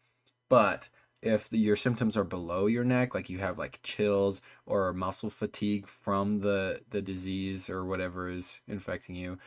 But 0.49 0.89
if 1.21 1.49
the, 1.49 1.59
your 1.59 1.77
symptoms 1.77 2.17
are 2.17 2.25
below 2.25 2.67
your 2.67 2.85
neck, 2.85 3.15
like 3.15 3.29
you 3.29 3.39
have 3.39 3.59
like 3.59 3.81
chills 3.83 4.41
or 4.67 4.93
muscle 4.93 5.31
fatigue 5.31 5.87
from 5.87 6.41
the 6.41 6.83
the 6.91 7.03
disease 7.03 7.69
or 7.69 7.85
whatever 7.85 8.31
is 8.31 8.61
infecting 8.69 9.15
you, 9.17 9.39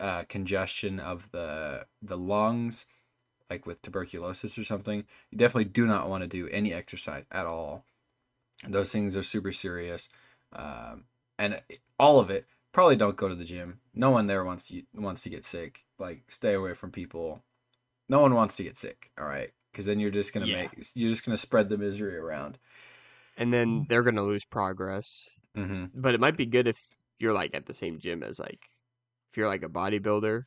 uh, 0.00 0.24
congestion 0.24 1.00
of 1.00 1.30
the 1.32 1.86
the 2.02 2.16
lungs, 2.18 2.86
like 3.50 3.66
with 3.66 3.82
tuberculosis 3.82 4.58
or 4.58 4.64
something, 4.64 5.04
you 5.30 5.38
definitely 5.38 5.66
do 5.66 5.86
not 5.86 6.08
want 6.08 6.22
to 6.22 6.28
do 6.28 6.48
any 6.48 6.72
exercise 6.72 7.26
at 7.30 7.46
all. 7.46 7.84
Those 8.66 8.92
things 8.92 9.16
are 9.16 9.22
super 9.22 9.52
serious 9.52 10.08
um, 10.52 11.04
and 11.38 11.60
all 11.98 12.20
of 12.20 12.30
it. 12.30 12.46
Probably 12.72 12.96
don't 12.96 13.16
go 13.16 13.28
to 13.28 13.34
the 13.34 13.44
gym. 13.44 13.80
No 13.94 14.10
one 14.10 14.26
there 14.26 14.44
wants 14.44 14.68
to 14.68 14.82
wants 14.94 15.22
to 15.24 15.30
get 15.30 15.44
sick. 15.44 15.84
Like 15.98 16.22
stay 16.28 16.54
away 16.54 16.74
from 16.74 16.90
people. 16.90 17.42
No 18.08 18.20
one 18.20 18.34
wants 18.34 18.56
to 18.56 18.64
get 18.64 18.76
sick. 18.76 19.10
All 19.18 19.26
right, 19.26 19.52
because 19.72 19.86
then 19.86 20.00
you're 20.00 20.10
just 20.10 20.32
gonna 20.32 20.46
Yeah. 20.46 20.62
make 20.62 20.90
you're 20.94 21.10
just 21.10 21.24
gonna 21.24 21.36
spread 21.36 21.68
the 21.68 21.78
misery 21.78 22.16
around. 22.16 22.58
And 23.36 23.52
then 23.52 23.86
they're 23.88 24.02
going 24.02 24.16
to 24.16 24.22
lose 24.22 24.44
progress. 24.44 25.28
hmm 25.54 25.86
But 25.94 26.14
it 26.14 26.20
might 26.20 26.36
be 26.36 26.46
good 26.46 26.68
if 26.68 26.96
you're 27.18 27.32
like 27.32 27.54
at 27.54 27.66
the 27.66 27.74
same 27.74 27.98
gym 27.98 28.22
as 28.22 28.38
like 28.38 28.68
if 29.34 29.38
you're 29.38 29.48
like 29.48 29.64
a 29.64 29.68
bodybuilder 29.68 30.44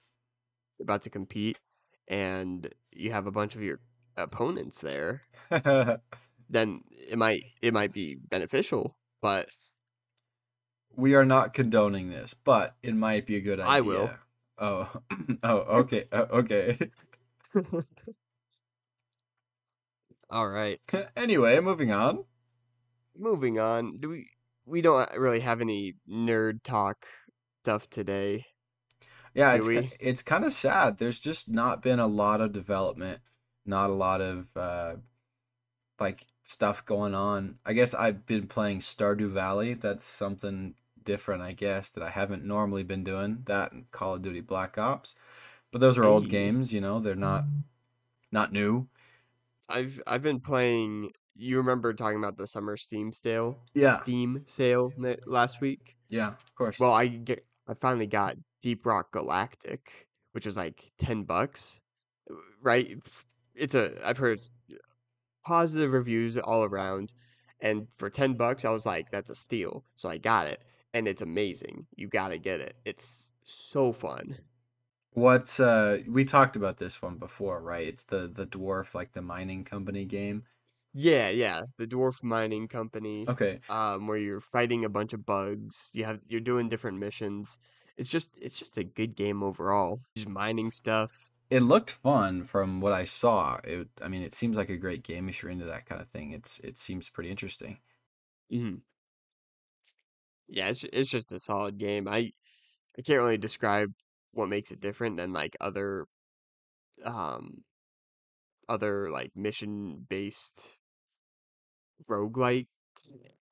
about 0.80 1.02
to 1.02 1.10
compete 1.10 1.60
and 2.08 2.74
you 2.94 3.12
have 3.12 3.28
a 3.28 3.32
bunch 3.32 3.54
of 3.54 3.62
your 3.62 3.82
opponents 4.16 4.80
there, 4.80 5.24
then 6.50 6.80
it 6.90 7.18
might 7.18 7.44
it 7.62 7.74
might 7.74 7.92
be 7.92 8.16
beneficial, 8.16 8.96
but 9.22 9.50
we 10.96 11.16
are 11.16 11.26
not 11.26 11.54
condoning 11.54 12.10
this, 12.10 12.34
but 12.46 12.78
it 12.82 12.96
might 12.96 13.26
be 13.28 13.36
a 13.36 13.42
good 13.42 13.60
idea. 13.60 13.74
I 13.74 13.82
will. 13.82 14.10
Oh, 14.58 14.90
oh, 15.44 15.58
okay, 15.80 16.06
uh, 16.14 16.28
okay. 16.32 16.80
all 20.30 20.48
right. 20.48 20.80
anyway, 21.18 21.60
moving 21.60 21.92
on. 21.92 22.24
Moving 23.18 23.60
on. 23.60 23.98
Do 24.00 24.08
we 24.08 24.30
we 24.66 24.82
don't 24.82 25.12
really 25.18 25.42
have 25.42 25.60
any 25.60 25.96
nerd 26.10 26.64
talk 26.64 27.06
stuff 27.64 27.90
today. 27.90 28.46
Yeah, 29.38 29.54
it's 29.54 29.68
we? 29.68 29.92
it's 30.00 30.24
kind 30.24 30.44
of 30.44 30.52
sad. 30.52 30.98
There's 30.98 31.20
just 31.20 31.48
not 31.48 31.84
been 31.84 32.00
a 32.00 32.08
lot 32.08 32.42
of 32.42 32.54
development, 32.54 33.22
not 33.68 33.92
a 33.92 33.94
lot 33.94 34.20
of 34.20 34.48
uh, 34.58 34.96
like 36.00 36.26
stuff 36.44 36.84
going 36.88 37.14
on. 37.14 37.60
I 37.64 37.74
guess 37.74 37.94
I've 37.94 38.26
been 38.26 38.48
playing 38.48 38.80
Stardew 38.80 39.30
Valley. 39.30 39.76
That's 39.76 40.04
something 40.04 40.74
different, 41.04 41.44
I 41.44 41.52
guess, 41.52 41.92
that 41.92 42.04
I 42.04 42.10
haven't 42.10 42.46
normally 42.46 42.82
been 42.82 43.04
doing. 43.04 43.44
That 43.46 43.74
and 43.74 43.92
Call 43.92 44.16
of 44.16 44.24
Duty 44.24 44.42
Black 44.42 44.76
Ops. 44.80 45.14
But 45.72 45.82
those 45.82 46.00
are 46.00 46.04
old 46.04 46.30
games, 46.30 46.74
you 46.74 46.82
know. 46.82 47.00
They're 47.00 47.14
not 47.14 47.44
not 48.32 48.52
new. 48.52 48.88
I've 49.70 50.02
I've 50.08 50.24
been 50.24 50.40
playing. 50.40 51.12
You 51.36 51.58
remember 51.58 51.94
talking 51.94 52.18
about 52.18 52.38
the 52.38 52.48
summer 52.48 52.76
Steam 52.76 53.14
sale? 53.14 53.60
Yeah, 53.76 54.02
Steam 54.02 54.42
sale 54.48 54.92
last 55.28 55.62
week. 55.62 55.96
yeah, 56.10 56.30
of 56.30 56.56
course. 56.56 56.80
Well, 56.80 56.94
I 56.94 57.06
get 57.06 57.46
I 57.68 57.76
finally 57.76 58.08
got 58.08 58.38
Deep 58.62 58.86
Rock 58.86 59.12
Galactic, 59.12 60.08
which 60.34 60.46
was 60.46 60.58
like 60.58 60.92
ten 60.98 61.24
bucks, 61.24 61.82
right? 62.62 62.98
It's 63.56 63.76
a 63.76 64.00
I've 64.08 64.18
heard 64.18 64.42
positive 65.44 65.94
reviews 65.94 66.38
all 66.38 66.64
around, 66.64 67.14
and 67.60 67.92
for 67.94 68.10
ten 68.10 68.36
bucks, 68.36 68.66
I 68.66 68.70
was 68.72 68.86
like, 68.86 69.10
that's 69.12 69.30
a 69.32 69.36
steal. 69.36 69.86
So 69.96 70.10
I 70.10 70.18
got 70.18 70.48
it, 70.48 70.64
and 70.94 71.08
it's 71.08 71.22
amazing. 71.22 71.88
You 71.96 72.08
gotta 72.08 72.38
get 72.38 72.60
it. 72.62 72.76
It's 72.86 73.32
so 73.44 73.92
fun. 73.92 74.38
What's 75.12 75.60
uh 75.60 76.04
we 76.08 76.24
talked 76.24 76.56
about 76.56 76.78
this 76.78 77.02
one 77.02 77.18
before, 77.18 77.62
right? 77.62 77.86
It's 77.88 78.06
the 78.06 78.28
the 78.30 78.48
dwarf 78.48 78.94
like 78.96 79.12
the 79.12 79.22
mining 79.22 79.66
company 79.66 80.06
game. 80.06 80.46
Yeah, 80.94 81.30
yeah. 81.30 81.64
The 81.78 81.88
Dwarf 81.88 82.24
Mining 82.24 82.68
Company. 82.68 83.28
Okay. 83.28 83.62
um, 83.70 84.08
where 84.08 84.18
you're 84.18 84.40
fighting 84.42 84.86
a 84.86 84.90
bunch 84.90 85.14
of 85.14 85.26
bugs. 85.26 85.90
You 85.94 86.06
have 86.06 86.22
you're 86.28 86.42
doing 86.42 86.70
different 86.70 86.98
missions. 87.00 87.60
It's 87.98 88.10
just 88.10 88.30
it's 88.38 88.58
just 88.60 88.78
a 88.78 88.84
good 88.84 89.16
game 89.16 89.44
overall. 89.44 90.00
Just 90.16 90.30
mining 90.30 90.72
stuff. 90.72 91.32
It 91.50 91.60
looked 91.62 91.92
fun 91.92 92.46
from 92.46 92.80
what 92.82 92.94
I 92.94 93.04
saw. 93.06 93.58
It 93.64 93.90
I 94.02 94.08
mean, 94.08 94.22
it 94.22 94.34
seems 94.34 94.56
like 94.58 94.70
a 94.70 94.78
great 94.78 95.04
game 95.04 95.28
if 95.30 95.42
you're 95.42 95.52
into 95.52 95.66
that 95.66 95.86
kind 95.86 96.02
of 96.02 96.10
thing. 96.10 96.32
It's 96.32 96.60
it 96.60 96.78
seems 96.78 97.10
pretty 97.10 97.30
interesting. 97.30 97.80
hmm 98.52 98.78
Yeah, 100.48 100.70
it's 100.70 100.84
it's 100.86 101.10
just 101.10 101.32
a 101.32 101.40
solid 101.40 101.78
game. 101.78 102.08
I 102.08 102.32
I 102.98 103.04
can't 103.04 103.20
really 103.20 103.38
describe 103.40 103.94
what 104.34 104.48
makes 104.50 104.72
it 104.72 104.82
different 104.82 105.18
than 105.18 105.34
like 105.34 105.58
other 105.62 106.08
um 107.04 107.64
other 108.70 109.10
like 109.10 109.36
mission 109.36 110.06
based 110.10 110.80
roguelite. 112.10 112.68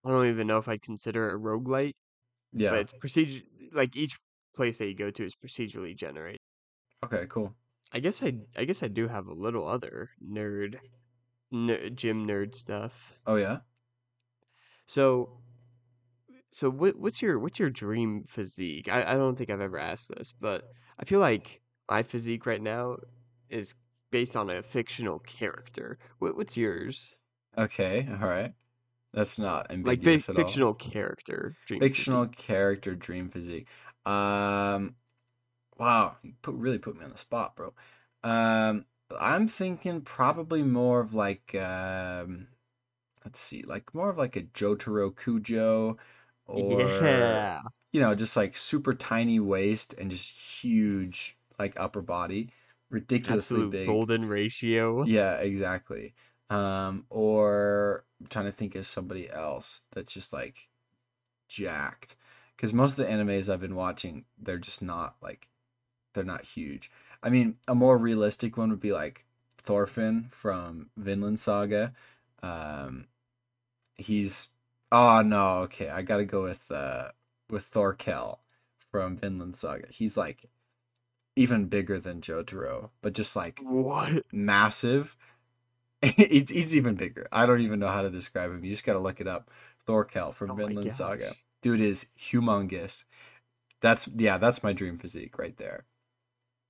I 0.06 0.10
don't 0.12 0.28
even 0.28 0.48
know 0.48 0.58
if 0.60 0.68
I'd 0.68 0.82
consider 0.82 1.30
it 1.30 1.36
a 1.36 1.40
roguelite, 1.40 1.96
but 2.70 2.80
Yeah. 2.80 2.82
it's 2.82 2.94
procedure 2.94 3.44
like 3.74 3.96
each 3.96 4.18
place 4.56 4.78
that 4.80 4.88
you 4.88 4.96
go 4.96 5.12
to 5.12 5.26
is 5.26 5.36
procedurally 5.36 5.96
generated. 5.96 6.40
Okay, 7.04 7.26
cool. 7.28 7.56
I 7.92 8.00
guess 8.00 8.22
I 8.22 8.42
I 8.56 8.66
guess 8.66 8.84
I 8.84 8.88
do 8.90 9.08
have 9.08 9.26
a 9.26 9.34
little 9.34 9.66
other 9.68 10.12
nerd, 10.22 10.80
ner- 11.52 11.90
gym 11.90 12.28
nerd 12.28 12.56
stuff. 12.56 13.20
Oh 13.26 13.36
yeah. 13.36 13.62
So 14.88 15.42
so 16.52 16.70
what 16.70 16.98
what's 16.98 17.22
your 17.22 17.40
what's 17.40 17.60
your 17.60 17.70
dream 17.70 18.24
physique? 18.24 18.88
I, 18.92 19.14
I 19.14 19.16
don't 19.16 19.36
think 19.38 19.50
I've 19.50 19.62
ever 19.62 19.78
asked 19.78 20.10
this, 20.16 20.32
but 20.32 20.66
I 21.00 21.06
feel 21.06 21.20
like 21.20 21.62
my 21.90 22.04
physique 22.04 22.46
right 22.46 22.62
now 22.62 22.98
is 23.50 23.76
based 24.12 24.36
on 24.36 24.50
a 24.50 24.64
fictional 24.64 25.20
character. 25.20 26.00
What 26.20 26.36
what's 26.36 26.58
yours? 26.58 27.16
Okay, 27.58 28.08
all 28.10 28.28
right. 28.28 28.54
That's 29.14 29.40
not 29.40 29.72
Like 29.84 30.04
fi- 30.04 30.18
ambiguous 30.18 30.30
at 30.30 30.38
all. 30.38 30.52
Like 30.52 30.60
fictional 30.60 30.74
character 30.74 31.56
dream 31.66 31.88
Fictional 31.90 32.28
physique. 32.28 32.28
character 32.28 32.96
dream 32.96 33.30
physique. 33.30 33.70
Um 34.06 34.96
wow, 35.78 36.18
you 36.24 36.34
put 36.42 36.56
really 36.56 36.80
put 36.80 36.98
me 36.98 37.04
on 37.06 37.12
the 37.12 37.18
spot, 37.18 37.56
bro. 37.56 37.74
Um 38.24 38.86
I'm 39.20 39.48
thinking 39.48 40.02
probably 40.02 40.64
more 40.64 41.02
of 41.02 41.14
like 41.14 41.56
um 41.56 42.50
let's 43.26 43.40
see, 43.40 43.64
like 43.64 43.94
more 43.96 44.10
of 44.10 44.18
like 44.18 44.36
a 44.36 44.44
Jotaro 44.44 45.12
Kujo 45.14 45.98
or 46.48 47.44
Yeah, 47.48 47.62
you 47.94 48.02
know, 48.02 48.16
just 48.16 48.36
like 48.38 48.58
super 48.58 48.94
tiny 48.96 49.40
waist 49.40 49.94
and 49.96 50.12
just 50.12 50.32
huge 50.32 51.38
like 51.60 51.80
upper 51.80 52.02
body, 52.02 52.52
ridiculously 52.92 53.64
absolute 53.64 53.66
big. 53.66 53.84
golden 53.84 54.26
ratio. 54.26 55.10
Yeah, 55.16 55.38
exactly. 55.40 56.16
Um, 56.50 57.06
or 57.10 58.06
I'm 58.20 58.28
trying 58.28 58.46
to 58.46 58.52
think 58.52 58.76
of 58.76 58.88
somebody 58.88 59.30
else 59.30 59.82
that's 59.92 60.14
just 60.14 60.34
like 60.34 60.70
jacked. 61.50 62.18
Because 62.56 62.74
most 62.74 62.98
of 62.98 63.06
the 63.06 63.12
animes 63.12 63.52
I've 63.52 63.60
been 63.60 63.76
watching, 63.76 64.26
they're 64.38 64.58
just 64.58 64.82
not 64.82 65.16
like 65.22 65.50
they're 66.14 66.24
not 66.24 66.44
huge. 66.44 66.90
I 67.24 67.30
mean, 67.30 67.58
a 67.68 67.76
more 67.76 67.98
realistic 67.98 68.58
one 68.58 68.70
would 68.70 68.80
be 68.80 68.94
like 68.94 69.26
Thorfinn 69.58 70.28
from 70.32 70.90
Vinland 70.98 71.40
Saga. 71.40 71.94
Um, 72.42 73.06
he's 73.96 74.50
oh 74.92 75.22
no, 75.22 75.60
okay, 75.60 75.90
I 75.90 76.02
gotta 76.02 76.26
go 76.26 76.44
with 76.44 76.72
uh 76.72 77.10
with 77.50 77.64
Thorkel 77.64 78.40
from 78.92 79.18
Vinland 79.18 79.56
Saga. 79.56 79.88
He's 79.92 80.18
like 80.18 80.46
even 81.36 81.66
bigger 81.66 82.00
than 82.00 82.22
Jotaro, 82.22 82.90
but 83.02 83.14
just 83.14 83.36
like 83.36 83.60
What? 83.62 84.24
massive. 84.32 85.16
he's, 86.02 86.50
he's 86.50 86.76
even 86.76 86.96
bigger. 86.96 87.26
I 87.32 87.46
don't 87.46 87.62
even 87.62 87.80
know 87.80 87.88
how 87.88 88.02
to 88.04 88.10
describe 88.10 88.52
him. 88.52 88.64
You 88.64 88.72
just 88.72 88.86
gotta 88.86 89.00
look 89.00 89.22
it 89.22 89.28
up. 89.28 89.52
Thorkel 89.86 90.32
from 90.34 90.52
Oh 90.52 90.56
Vinland 90.56 90.94
Saga. 90.94 91.36
Dude 91.66 91.82
is 91.82 92.06
humongous. 92.16 93.06
That's 93.82 94.08
yeah, 94.10 94.38
that's 94.38 94.62
my 94.62 94.72
dream 94.72 95.00
physique 95.00 95.40
right 95.40 95.58
there. 95.58 95.86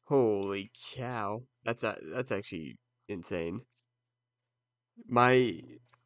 Holy 0.06 0.72
cow. 0.94 1.44
That's 1.66 1.84
a, 1.84 1.98
that's 2.14 2.32
actually 2.32 2.78
insane. 3.10 3.60
My 5.10 5.60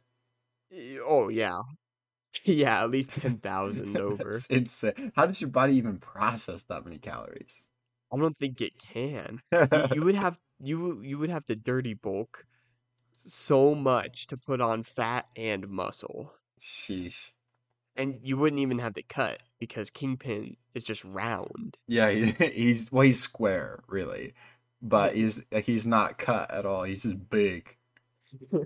Oh 1.05 1.29
yeah. 1.29 1.61
Yeah, 2.43 2.83
at 2.83 2.91
least 2.91 3.13
10,000 3.13 3.97
over. 3.99 4.33
It's 4.33 4.45
insane. 4.47 5.11
How 5.15 5.25
does 5.25 5.41
your 5.41 5.49
body 5.49 5.73
even 5.75 5.97
process 5.97 6.63
that 6.65 6.85
many 6.85 6.99
calories? 6.99 7.63
I 8.13 8.17
don't 8.17 8.37
think 8.37 8.61
it 8.61 8.77
can. 8.77 9.41
You, 9.51 9.87
you 9.95 10.03
would 10.03 10.15
have 10.15 10.39
you 10.61 11.01
you 11.01 11.17
would 11.17 11.31
have 11.31 11.45
to 11.45 11.55
dirty 11.55 11.95
bulk 11.95 12.45
so 13.17 13.73
much 13.75 14.27
to 14.27 14.37
put 14.37 14.61
on 14.61 14.83
fat 14.83 15.27
and 15.35 15.67
muscle. 15.69 16.33
Sheesh. 16.59 17.31
And 17.99 18.19
you 18.23 18.37
wouldn't 18.37 18.61
even 18.61 18.79
have 18.79 18.93
to 18.95 19.03
cut 19.03 19.43
because 19.59 19.89
Kingpin 19.89 20.55
is 20.73 20.83
just 20.83 21.03
round. 21.03 21.77
Yeah, 21.87 22.09
he, 22.09 22.31
he's 22.53 22.91
well, 22.91 23.03
he's 23.03 23.19
square, 23.19 23.83
really, 23.87 24.33
but 24.81 25.15
he's 25.15 25.43
like 25.51 25.65
he's 25.65 25.85
not 25.85 26.17
cut 26.17 26.49
at 26.51 26.65
all. 26.65 26.83
He's 26.83 27.03
just 27.03 27.29
big. 27.29 27.77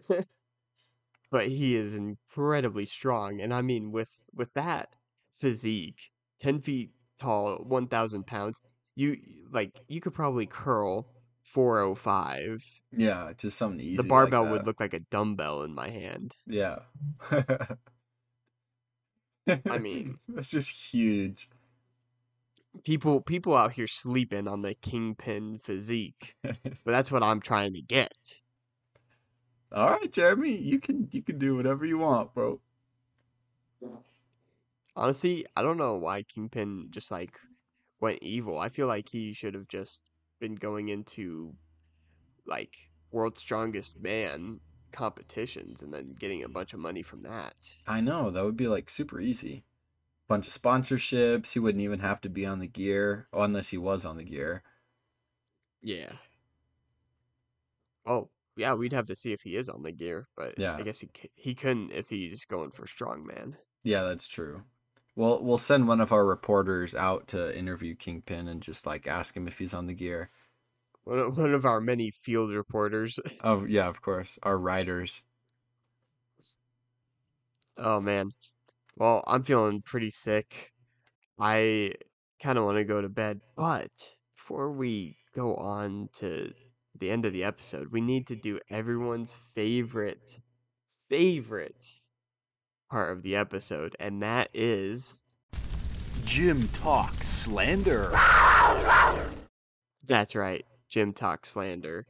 But 1.33 1.47
he 1.47 1.75
is 1.75 1.95
incredibly 1.95 2.85
strong. 2.85 3.41
And 3.41 3.55
I 3.55 3.63
mean 3.63 3.91
with 3.91 4.21
with 4.35 4.53
that 4.53 4.95
physique, 5.33 6.11
10 6.39 6.61
feet 6.61 6.91
tall, 7.19 7.57
1,000 7.57 8.27
pounds, 8.27 8.61
you 8.95 9.17
like 9.51 9.81
you 9.87 9.99
could 9.99 10.13
probably 10.13 10.45
curl 10.45 11.07
405. 11.41 12.81
Yeah, 12.91 13.33
just 13.35 13.57
something 13.57 13.79
The 13.79 13.83
easy 13.83 14.07
like 14.09 14.09
barbell 14.09 14.45
would 14.45 14.67
look 14.67 14.79
like 14.79 14.93
a 14.93 14.99
dumbbell 14.99 15.63
in 15.63 15.73
my 15.73 15.89
hand. 15.89 16.35
Yeah. 16.45 16.81
I 19.69 19.77
mean, 19.77 20.19
That's 20.27 20.49
just 20.49 20.93
huge. 20.93 21.49
people 22.84 23.21
people 23.21 23.56
out 23.56 23.73
here 23.73 23.88
sleeping 23.88 24.47
on 24.47 24.62
the 24.62 24.73
Kingpin 24.75 25.60
physique. 25.63 26.36
But 26.43 26.91
that's 26.91 27.12
what 27.12 27.23
I'm 27.23 27.41
trying 27.41 27.73
to 27.73 27.82
get. 27.82 28.13
All 29.71 29.89
right, 29.89 30.12
Jeremy, 30.12 30.56
you 30.56 30.79
can 30.79 31.08
you 31.12 31.21
can 31.23 31.39
do 31.39 31.56
whatever 31.56 31.86
you 31.86 31.97
want, 31.97 32.34
bro. 32.34 32.62
Honestly, 34.95 35.45
I 35.56 35.62
don't 35.63 35.77
know 35.77 35.97
why 35.97 36.23
Kingpin 36.23 36.88
just 36.91 37.12
like 37.12 37.39
went 37.99 38.19
evil. 38.21 38.60
I 38.60 38.69
feel 38.69 38.88
like 38.88 39.10
he 39.10 39.34
should 39.34 39.56
have 39.56 39.67
just 39.67 40.01
been 40.39 40.56
going 40.56 40.89
into 40.89 41.56
like 42.45 42.75
World's 43.12 43.41
Strongest 43.41 43.99
Man 43.99 44.60
competitions 44.93 45.82
and 45.82 45.93
then 45.93 46.06
getting 46.06 46.43
a 46.43 46.49
bunch 46.49 46.73
of 46.73 46.79
money 46.79 47.01
from 47.01 47.23
that. 47.23 47.56
I 47.88 47.99
know 48.01 48.32
that 48.32 48.45
would 48.45 48.56
be 48.58 48.67
like 48.67 48.89
super 48.89 49.19
easy. 49.19 49.65
Bunch 50.27 50.47
of 50.47 50.53
sponsorships. 50.53 51.51
He 51.53 51.60
wouldn't 51.60 51.84
even 51.84 51.99
have 51.99 52.21
to 52.21 52.29
be 52.29 52.45
on 52.45 52.60
the 52.60 52.67
gear, 52.67 53.27
oh, 53.34 53.41
unless 53.41 53.69
he 53.69 53.77
was 53.77 54.06
on 54.06 54.17
the 54.17 54.23
gear. 54.23 54.63
Yeah. 55.82 56.13
Oh, 58.06 58.29
yeah, 58.56 58.73
we'd 58.73 58.93
have 58.93 59.08
to 59.08 59.15
see 59.15 59.34
if 59.34 59.41
he 59.41 59.56
is 59.56 59.69
on 59.69 59.84
the 59.84 59.91
gear, 59.91 60.27
but 60.36 60.58
Yeah. 60.58 60.75
I 60.75 60.82
guess 60.84 60.99
he 60.99 61.10
he 61.36 61.56
couldn't 61.56 61.91
if 61.91 62.10
he's 62.10 62.45
going 62.45 62.71
for 62.71 62.86
strongman. 62.86 63.56
Yeah, 63.84 64.03
that's 64.03 64.27
true. 64.27 64.63
Well, 65.15 65.43
we'll 65.43 65.58
send 65.58 65.88
one 65.88 66.01
of 66.01 66.12
our 66.12 66.25
reporters 66.25 66.95
out 66.95 67.27
to 67.29 67.56
interview 67.58 67.95
Kingpin 67.95 68.47
and 68.47 68.62
just 68.62 68.86
like 68.86 69.08
ask 69.08 69.36
him 69.36 69.47
if 69.47 69.60
he's 69.60 69.73
on 69.73 69.88
the 69.88 69.93
gear. 69.93 70.29
One 71.05 71.19
of, 71.19 71.37
one 71.37 71.53
of 71.53 71.65
our 71.65 71.81
many 71.81 72.11
field 72.11 72.51
reporters. 72.51 73.19
Oh 73.43 73.65
yeah, 73.65 73.87
of 73.87 74.01
course. 74.01 74.39
Our 74.43 74.57
riders. 74.57 75.23
Oh 77.77 77.99
man. 77.99 78.31
Well, 78.95 79.23
I'm 79.27 79.43
feeling 79.43 79.81
pretty 79.81 80.11
sick. 80.11 80.71
I 81.39 81.93
kind 82.41 82.57
of 82.57 82.65
want 82.65 82.77
to 82.77 82.83
go 82.83 83.01
to 83.01 83.09
bed, 83.09 83.41
but 83.55 83.91
before 84.35 84.71
we 84.71 85.17
go 85.33 85.55
on 85.55 86.09
to 86.13 86.53
the 86.99 87.09
end 87.09 87.25
of 87.25 87.33
the 87.33 87.43
episode, 87.43 87.91
we 87.91 88.01
need 88.01 88.27
to 88.27 88.35
do 88.35 88.59
everyone's 88.69 89.33
favorite, 89.33 90.39
favorite 91.09 91.83
part 92.89 93.11
of 93.11 93.23
the 93.23 93.35
episode, 93.35 93.95
and 93.99 94.21
that 94.21 94.49
is 94.53 95.15
Gymtok 96.21 97.23
Slander. 97.23 98.11
that's 100.05 100.35
right, 100.35 100.65
Gymtok 100.93 101.45
Slander. 101.45 102.06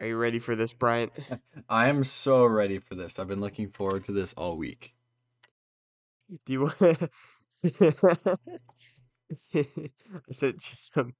Are 0.00 0.06
you 0.06 0.16
ready 0.16 0.38
for 0.38 0.56
this, 0.56 0.72
Bryant? 0.72 1.12
I 1.68 1.88
am 1.88 2.02
so 2.02 2.46
ready 2.46 2.78
for 2.78 2.94
this. 2.94 3.18
I've 3.18 3.28
been 3.28 3.40
looking 3.40 3.68
forward 3.68 4.04
to 4.06 4.12
this 4.12 4.32
all 4.34 4.56
week. 4.56 4.94
Do 6.46 6.52
you 6.52 6.60
want? 6.62 6.80
I 6.80 8.38
sent 10.30 10.70
you 10.70 10.74
some 10.74 11.14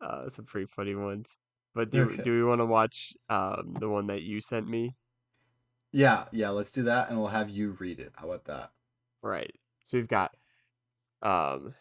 uh, 0.00 0.28
some 0.28 0.44
pretty 0.44 0.66
funny 0.66 0.94
ones, 0.94 1.36
but 1.74 1.90
do 1.90 2.06
Okay. 2.06 2.22
do 2.22 2.32
we 2.36 2.44
want 2.44 2.60
to 2.60 2.66
watch 2.66 3.12
um 3.28 3.76
the 3.80 3.88
one 3.88 4.06
that 4.06 4.22
you 4.22 4.40
sent 4.40 4.68
me? 4.68 4.94
Yeah, 5.90 6.26
yeah, 6.30 6.50
let's 6.50 6.70
do 6.70 6.84
that 6.84 7.08
and 7.08 7.18
we'll 7.18 7.28
have 7.28 7.50
you 7.50 7.76
read 7.80 7.98
it. 7.98 8.12
How 8.14 8.26
about 8.26 8.44
that? 8.44 8.70
Right. 9.22 9.54
So 9.84 9.98
we've 9.98 10.06
got 10.08 10.32
um 11.22 11.74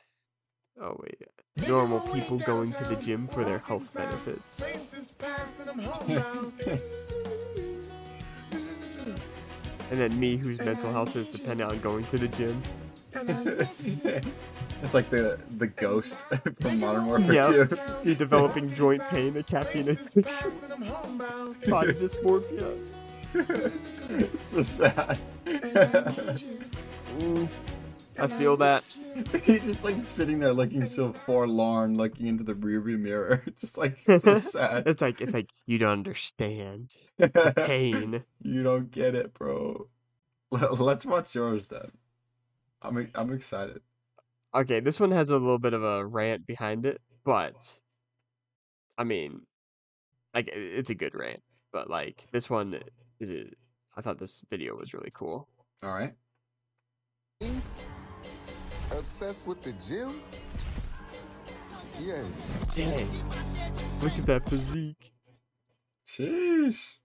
oh 0.82 0.98
wait. 1.02 1.22
Normal 1.68 2.00
people 2.14 2.38
going 2.40 2.72
to 2.72 2.84
the 2.86 2.96
gym 2.98 3.28
for 3.28 3.44
their 3.44 3.60
health 3.60 3.94
benefits. 3.94 4.62
And 9.90 10.00
then 10.02 10.20
me 10.20 10.36
whose 10.36 10.60
mental 10.62 10.92
health 10.92 11.16
is 11.16 11.28
dependent 11.28 11.72
on 11.72 11.80
going 11.80 12.06
to 12.08 12.18
the 12.18 12.28
gym. 12.28 12.62
it's 13.14 14.94
like 14.94 15.10
the 15.10 15.40
the 15.58 15.68
ghost 15.68 16.28
from 16.62 16.80
Modern 16.80 17.06
Warfare 17.06 17.34
Yep. 17.34 17.70
2. 17.70 17.78
You're 18.04 18.16
developing 18.16 18.74
joint 18.76 19.02
pain, 19.10 19.36
a 19.38 19.44
caffeine 19.44 19.88
addiction, 19.88 20.52
body 21.68 21.94
dysmorphia. 21.94 22.78
it's 23.34 24.52
so 24.52 24.62
sad. 24.62 25.18
Ooh, 27.24 27.50
I 28.20 28.28
feel 28.28 28.58
that. 28.58 28.84
He's 29.44 29.62
just 29.62 29.84
like 29.84 30.08
sitting 30.08 30.40
there 30.40 30.54
looking 30.54 30.86
so 30.86 31.12
forlorn, 31.14 31.96
looking 31.98 32.28
into 32.28 32.44
the 32.44 32.54
rearview 32.54 33.00
mirror. 33.00 33.44
Just 33.60 33.78
like 33.78 33.98
so 34.06 34.36
sad. 34.38 34.88
It's 34.88 35.02
like 35.02 35.22
it's 35.22 35.34
like 35.34 35.50
you 35.66 35.78
don't 35.78 35.92
understand 35.92 36.96
pain. 37.56 38.24
you 38.42 38.64
don't 38.64 38.92
get 38.92 39.16
it, 39.16 39.34
bro. 39.34 39.88
Let- 40.52 40.80
Let's 40.80 41.06
watch 41.06 41.34
yours 41.36 41.66
then. 41.68 41.92
I'm 42.82 43.10
I'm 43.16 43.34
excited. 43.34 43.82
Okay, 44.56 44.80
this 44.80 45.00
one 45.00 45.12
has 45.12 45.30
a 45.30 45.38
little 45.38 45.60
bit 45.60 45.74
of 45.74 45.84
a 45.84 46.06
rant 46.06 46.46
behind 46.48 46.86
it, 46.86 47.02
but 47.24 47.80
I 48.98 49.04
mean, 49.04 49.42
like 50.34 50.50
it's 50.54 50.90
a 50.90 50.96
good 50.96 51.16
rant. 51.16 51.42
But 51.74 51.90
like 51.90 52.28
this 52.32 52.50
one 52.50 52.80
is, 53.20 53.30
a, 53.30 53.46
I 53.96 54.02
thought 54.02 54.20
this 54.20 54.42
video 54.50 54.76
was 54.76 54.94
really 54.94 55.12
cool. 55.14 55.48
All 55.84 55.92
right. 55.92 56.14
Obsessed 59.08 59.48
with 59.48 59.62
the 59.62 59.72
gym? 59.72 60.22
Yes. 61.98 62.26
Dang, 62.76 63.08
look 64.02 64.12
at 64.20 64.26
that 64.26 64.50
physique, 64.50 65.14
Sheesh. 66.06 66.96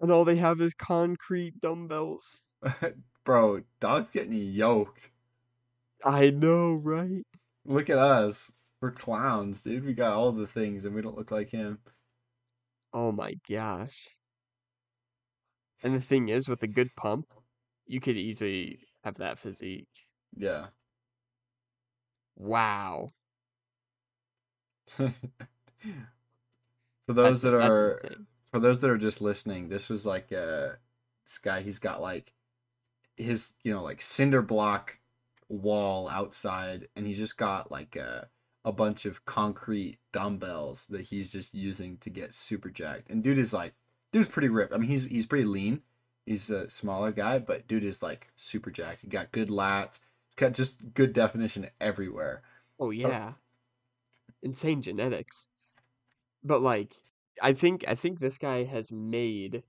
and 0.00 0.10
all 0.10 0.24
they 0.24 0.34
have 0.36 0.60
is 0.60 0.74
concrete 0.74 1.60
dumbbells. 1.60 2.42
Bro, 3.24 3.60
dog's 3.78 4.10
getting 4.10 4.32
yoked. 4.32 5.12
I 6.04 6.30
know, 6.30 6.72
right? 6.72 7.22
Look 7.64 7.90
at 7.90 7.98
us. 7.98 8.50
We're 8.80 8.90
clowns, 8.90 9.62
dude. 9.62 9.84
We 9.86 9.94
got 9.94 10.14
all 10.14 10.32
the 10.32 10.48
things 10.48 10.84
and 10.84 10.96
we 10.96 11.00
don't 11.00 11.16
look 11.16 11.30
like 11.30 11.50
him. 11.50 11.78
Oh 12.92 13.12
my 13.12 13.34
gosh. 13.48 14.08
And 15.84 15.94
the 15.94 16.00
thing 16.00 16.28
is, 16.28 16.48
with 16.48 16.64
a 16.64 16.68
good 16.68 16.90
pump, 16.96 17.28
you 17.86 18.00
could 18.00 18.16
easily 18.16 18.80
have 19.04 19.18
that 19.18 19.38
physique. 19.38 19.86
Yeah. 20.36 20.66
Wow. 22.36 23.12
for 24.96 25.12
those 27.08 27.42
That's- 27.42 27.42
that 27.42 27.54
are 27.54 27.98
for 28.50 28.60
those 28.60 28.80
that 28.80 28.90
are 28.90 28.98
just 28.98 29.20
listening, 29.20 29.68
this 29.68 29.88
was 29.88 30.06
like 30.06 30.32
uh 30.32 30.70
this 31.24 31.38
guy 31.42 31.62
he's 31.62 31.78
got 31.78 32.00
like 32.00 32.32
his 33.16 33.54
you 33.64 33.72
know 33.72 33.82
like 33.82 34.00
cinder 34.00 34.42
block 34.42 34.98
wall 35.48 36.08
outside 36.08 36.88
and 36.96 37.06
he's 37.06 37.18
just 37.18 37.36
got 37.36 37.70
like 37.70 37.96
a 37.96 38.28
a 38.64 38.72
bunch 38.72 39.06
of 39.06 39.24
concrete 39.24 39.98
dumbbells 40.12 40.86
that 40.86 41.02
he's 41.02 41.30
just 41.30 41.54
using 41.54 41.96
to 41.98 42.10
get 42.10 42.34
super 42.34 42.68
jacked. 42.68 43.10
And 43.10 43.22
dude 43.22 43.38
is 43.38 43.52
like 43.52 43.74
dude's 44.12 44.28
pretty 44.28 44.48
ripped. 44.48 44.72
I 44.72 44.78
mean 44.78 44.90
he's 44.90 45.06
he's 45.06 45.26
pretty 45.26 45.44
lean. 45.44 45.82
He's 46.24 46.50
a 46.50 46.68
smaller 46.70 47.12
guy, 47.12 47.38
but 47.38 47.68
dude 47.68 47.84
is 47.84 48.02
like 48.02 48.28
super 48.36 48.70
jacked. 48.70 49.02
He 49.02 49.08
got 49.08 49.30
good 49.32 49.48
lats. 49.48 50.00
Just 50.36 50.94
good 50.94 51.12
definition 51.12 51.68
everywhere. 51.80 52.42
Oh, 52.78 52.86
oh 52.86 52.90
yeah. 52.90 53.34
Insane 54.42 54.80
genetics. 54.80 55.48
But 56.42 56.62
like 56.62 56.96
I 57.42 57.52
think 57.52 57.86
I 57.88 57.94
think 57.94 58.20
this 58.20 58.38
guy 58.38 58.64
has 58.64 58.90
made 58.90 59.64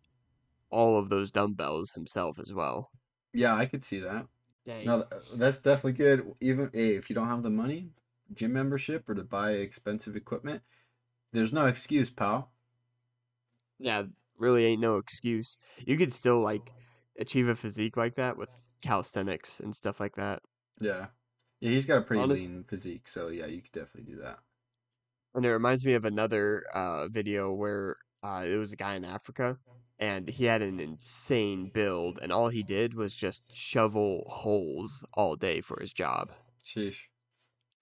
all 0.69 0.99
of 0.99 1.09
those 1.09 1.31
dumbbells 1.31 1.91
himself 1.91 2.39
as 2.39 2.53
well. 2.53 2.91
Yeah, 3.33 3.55
I 3.55 3.65
could 3.65 3.83
see 3.83 3.99
that. 3.99 4.27
Dang. 4.65 4.85
No, 4.85 5.05
that's 5.35 5.61
definitely 5.61 5.93
good. 5.93 6.35
Even 6.41 6.69
hey, 6.73 6.95
if 6.95 7.09
you 7.09 7.15
don't 7.15 7.27
have 7.27 7.43
the 7.43 7.49
money, 7.49 7.91
gym 8.33 8.53
membership 8.53 9.07
or 9.09 9.15
to 9.15 9.23
buy 9.23 9.51
expensive 9.53 10.15
equipment, 10.15 10.63
there's 11.33 11.53
no 11.53 11.67
excuse, 11.67 12.09
pal. 12.09 12.51
Yeah, 13.79 14.03
really 14.37 14.65
ain't 14.65 14.81
no 14.81 14.97
excuse. 14.97 15.57
You 15.79 15.97
could 15.97 16.13
still 16.13 16.41
like 16.41 16.71
achieve 17.17 17.47
a 17.47 17.55
physique 17.55 17.97
like 17.97 18.15
that 18.15 18.37
with 18.37 18.67
calisthenics 18.81 19.59
and 19.59 19.75
stuff 19.75 19.99
like 19.99 20.15
that. 20.15 20.43
Yeah, 20.79 21.07
yeah, 21.59 21.69
he's 21.71 21.85
got 21.85 21.99
a 21.99 22.01
pretty 22.01 22.23
Honest- 22.23 22.41
lean 22.41 22.63
physique, 22.63 23.07
so 23.07 23.29
yeah, 23.29 23.45
you 23.45 23.61
could 23.61 23.71
definitely 23.71 24.13
do 24.13 24.21
that. 24.21 24.39
And 25.33 25.45
it 25.45 25.51
reminds 25.51 25.85
me 25.85 25.93
of 25.93 26.05
another 26.05 26.63
uh, 26.73 27.07
video 27.09 27.53
where 27.53 27.97
uh, 28.23 28.45
it 28.47 28.55
was 28.57 28.71
a 28.71 28.77
guy 28.77 28.95
in 28.95 29.05
Africa 29.05 29.57
and 29.99 30.29
he 30.29 30.45
had 30.45 30.61
an 30.61 30.79
insane 30.79 31.71
build, 31.73 32.19
and 32.21 32.31
all 32.31 32.49
he 32.49 32.61
did 32.61 32.93
was 32.93 33.15
just 33.15 33.43
shovel 33.51 34.25
holes 34.29 35.03
all 35.13 35.35
day 35.35 35.59
for 35.59 35.79
his 35.79 35.91
job. 35.91 36.31
Sheesh. 36.63 37.05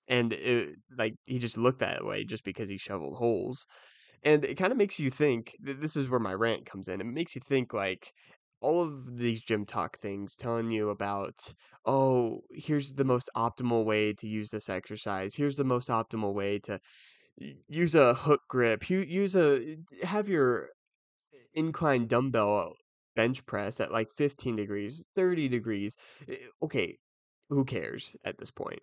And 0.07 0.33
it, 0.33 0.75
like 0.97 1.15
he 1.25 1.39
just 1.39 1.57
looked 1.57 1.79
that 1.79 2.05
way 2.05 2.23
just 2.23 2.43
because 2.43 2.69
he 2.69 2.77
shoveled 2.77 3.17
holes. 3.17 3.67
And 4.23 4.45
it 4.45 4.55
kind 4.55 4.71
of 4.71 4.77
makes 4.77 4.99
you 4.99 5.09
think 5.09 5.55
th- 5.65 5.77
this 5.77 5.95
is 5.95 6.09
where 6.09 6.19
my 6.19 6.33
rant 6.33 6.65
comes 6.65 6.87
in. 6.87 7.01
It 7.01 7.05
makes 7.05 7.35
you 7.35 7.41
think 7.41 7.73
like 7.73 8.13
all 8.61 8.81
of 8.83 9.17
these 9.17 9.43
Gymtok 9.43 9.95
things 9.97 10.35
telling 10.35 10.71
you 10.71 10.89
about, 10.89 11.53
oh, 11.85 12.41
here's 12.51 12.93
the 12.93 13.05
most 13.05 13.29
optimal 13.35 13.85
way 13.85 14.13
to 14.13 14.27
use 14.27 14.49
this 14.51 14.69
exercise. 14.69 15.35
Here's 15.35 15.57
the 15.57 15.63
most 15.63 15.89
optimal 15.89 16.33
way 16.33 16.59
to 16.59 16.79
use 17.37 17.95
a 17.95 18.13
hook 18.13 18.41
grip. 18.49 18.89
Use 18.89 19.35
a 19.35 19.77
have 20.03 20.29
your 20.29 20.69
incline 21.53 22.07
dumbbell 22.07 22.75
bench 23.15 23.45
press 23.45 23.79
at 23.79 23.91
like 23.91 24.11
15 24.11 24.55
degrees, 24.55 25.03
30 25.15 25.47
degrees. 25.47 25.97
Eh, 26.27 26.37
Okay, 26.61 26.97
who 27.49 27.65
cares 27.65 28.15
at 28.25 28.37
this 28.37 28.51
point? 28.51 28.81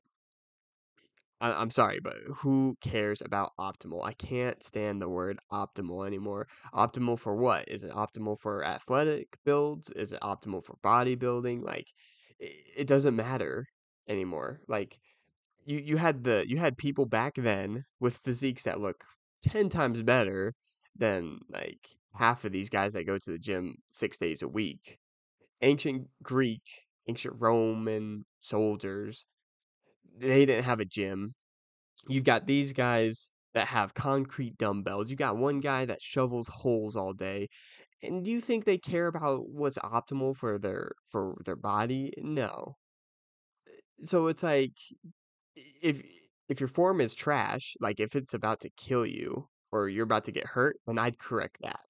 I, 1.43 1.53
I'm 1.53 1.71
sorry, 1.71 1.99
but 2.01 2.17
who 2.37 2.77
cares 2.81 3.21
about 3.21 3.51
optimal? 3.59 4.05
I 4.05 4.13
can't 4.13 4.63
stand 4.63 5.03
the 5.03 5.09
word 5.09 5.39
optimal 5.53 6.07
anymore. 6.07 6.47
Optimal 6.73 7.19
for 7.19 7.35
what? 7.35 7.69
Is 7.69 7.83
it 7.83 7.91
optimal 7.91 8.39
for 8.39 8.65
athletic 8.65 9.37
builds? 9.45 9.91
Is 9.91 10.13
it 10.13 10.21
optimal 10.21 10.65
for 10.65 10.77
bodybuilding? 10.85 11.65
Like, 11.65 11.89
it, 12.39 12.55
it 12.77 12.87
doesn't 12.87 13.17
matter 13.17 13.67
anymore. 14.09 14.61
Like, 14.69 14.99
you 15.65 15.79
you 15.79 15.97
had 15.97 16.25
the 16.25 16.45
you 16.49 16.59
had 16.59 16.79
people 16.79 17.07
back 17.07 17.35
then 17.37 17.85
with 18.01 18.17
physiques 18.17 18.65
that 18.65 18.81
look 18.81 19.05
10 19.43 19.69
times 19.69 20.03
better 20.03 20.55
than 20.97 21.39
like 21.51 21.89
half 22.15 22.45
of 22.45 22.53
these 22.53 22.69
guys 22.69 22.93
that 22.93 23.07
go 23.07 23.19
to 23.19 23.31
the 23.33 23.39
gym 23.39 23.77
6 23.91 24.19
days 24.19 24.43
a 24.43 24.49
week. 24.49 24.99
Ancient 25.61 26.09
Greek, 26.23 26.63
ancient 27.09 27.35
Roman 27.39 28.25
soldiers, 28.41 29.27
they 30.19 30.47
didn't 30.47 30.65
have 30.65 30.81
a 30.81 30.85
gym. 30.85 31.35
You've 32.09 32.25
got 32.25 32.47
these 32.47 32.73
guys 32.73 33.35
that 33.55 33.69
have 33.69 33.95
concrete 33.95 34.59
dumbbells. 34.59 35.11
You 35.11 35.17
got 35.17 35.37
one 35.39 35.61
guy 35.61 35.85
that 35.87 36.03
shovels 36.03 36.49
holes 36.49 36.97
all 36.97 37.13
day. 37.15 37.49
And 38.03 38.25
do 38.25 38.31
you 38.31 38.41
think 38.41 38.65
they 38.65 38.79
care 38.79 39.09
about 39.09 39.49
what's 39.51 39.79
optimal 39.79 40.37
for 40.37 40.59
their 40.59 40.93
for 41.11 41.37
their 41.47 41.57
body? 41.57 42.13
No. 42.19 42.77
Eh, 43.69 44.05
so 44.05 44.27
it's 44.29 44.43
like 44.43 44.73
if 45.57 46.03
if 46.49 46.61
your 46.61 46.69
form 46.69 47.01
is 47.01 47.15
trash, 47.15 47.75
like 47.81 48.01
if 48.01 48.15
it's 48.17 48.35
about 48.35 48.61
to 48.61 48.71
kill 48.71 49.07
you 49.07 49.49
or 49.73 49.89
you're 49.89 50.05
about 50.05 50.25
to 50.25 50.33
get 50.33 50.47
hurt, 50.47 50.77
then 50.87 50.99
I'd 50.99 51.19
correct 51.19 51.59
that. 51.63 51.87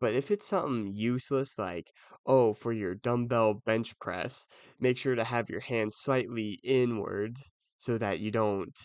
But 0.00 0.14
if 0.14 0.30
it's 0.30 0.46
something 0.46 0.94
useless 0.94 1.58
like, 1.58 1.92
oh, 2.26 2.54
for 2.54 2.72
your 2.72 2.94
dumbbell 2.96 3.54
bench 3.54 3.98
press, 4.00 4.46
make 4.80 4.98
sure 4.98 5.14
to 5.14 5.24
have 5.24 5.50
your 5.50 5.60
hands 5.60 5.96
slightly 5.98 6.60
inward 6.64 7.38
so 7.78 7.98
that 7.98 8.20
you 8.20 8.30
don't 8.30 8.76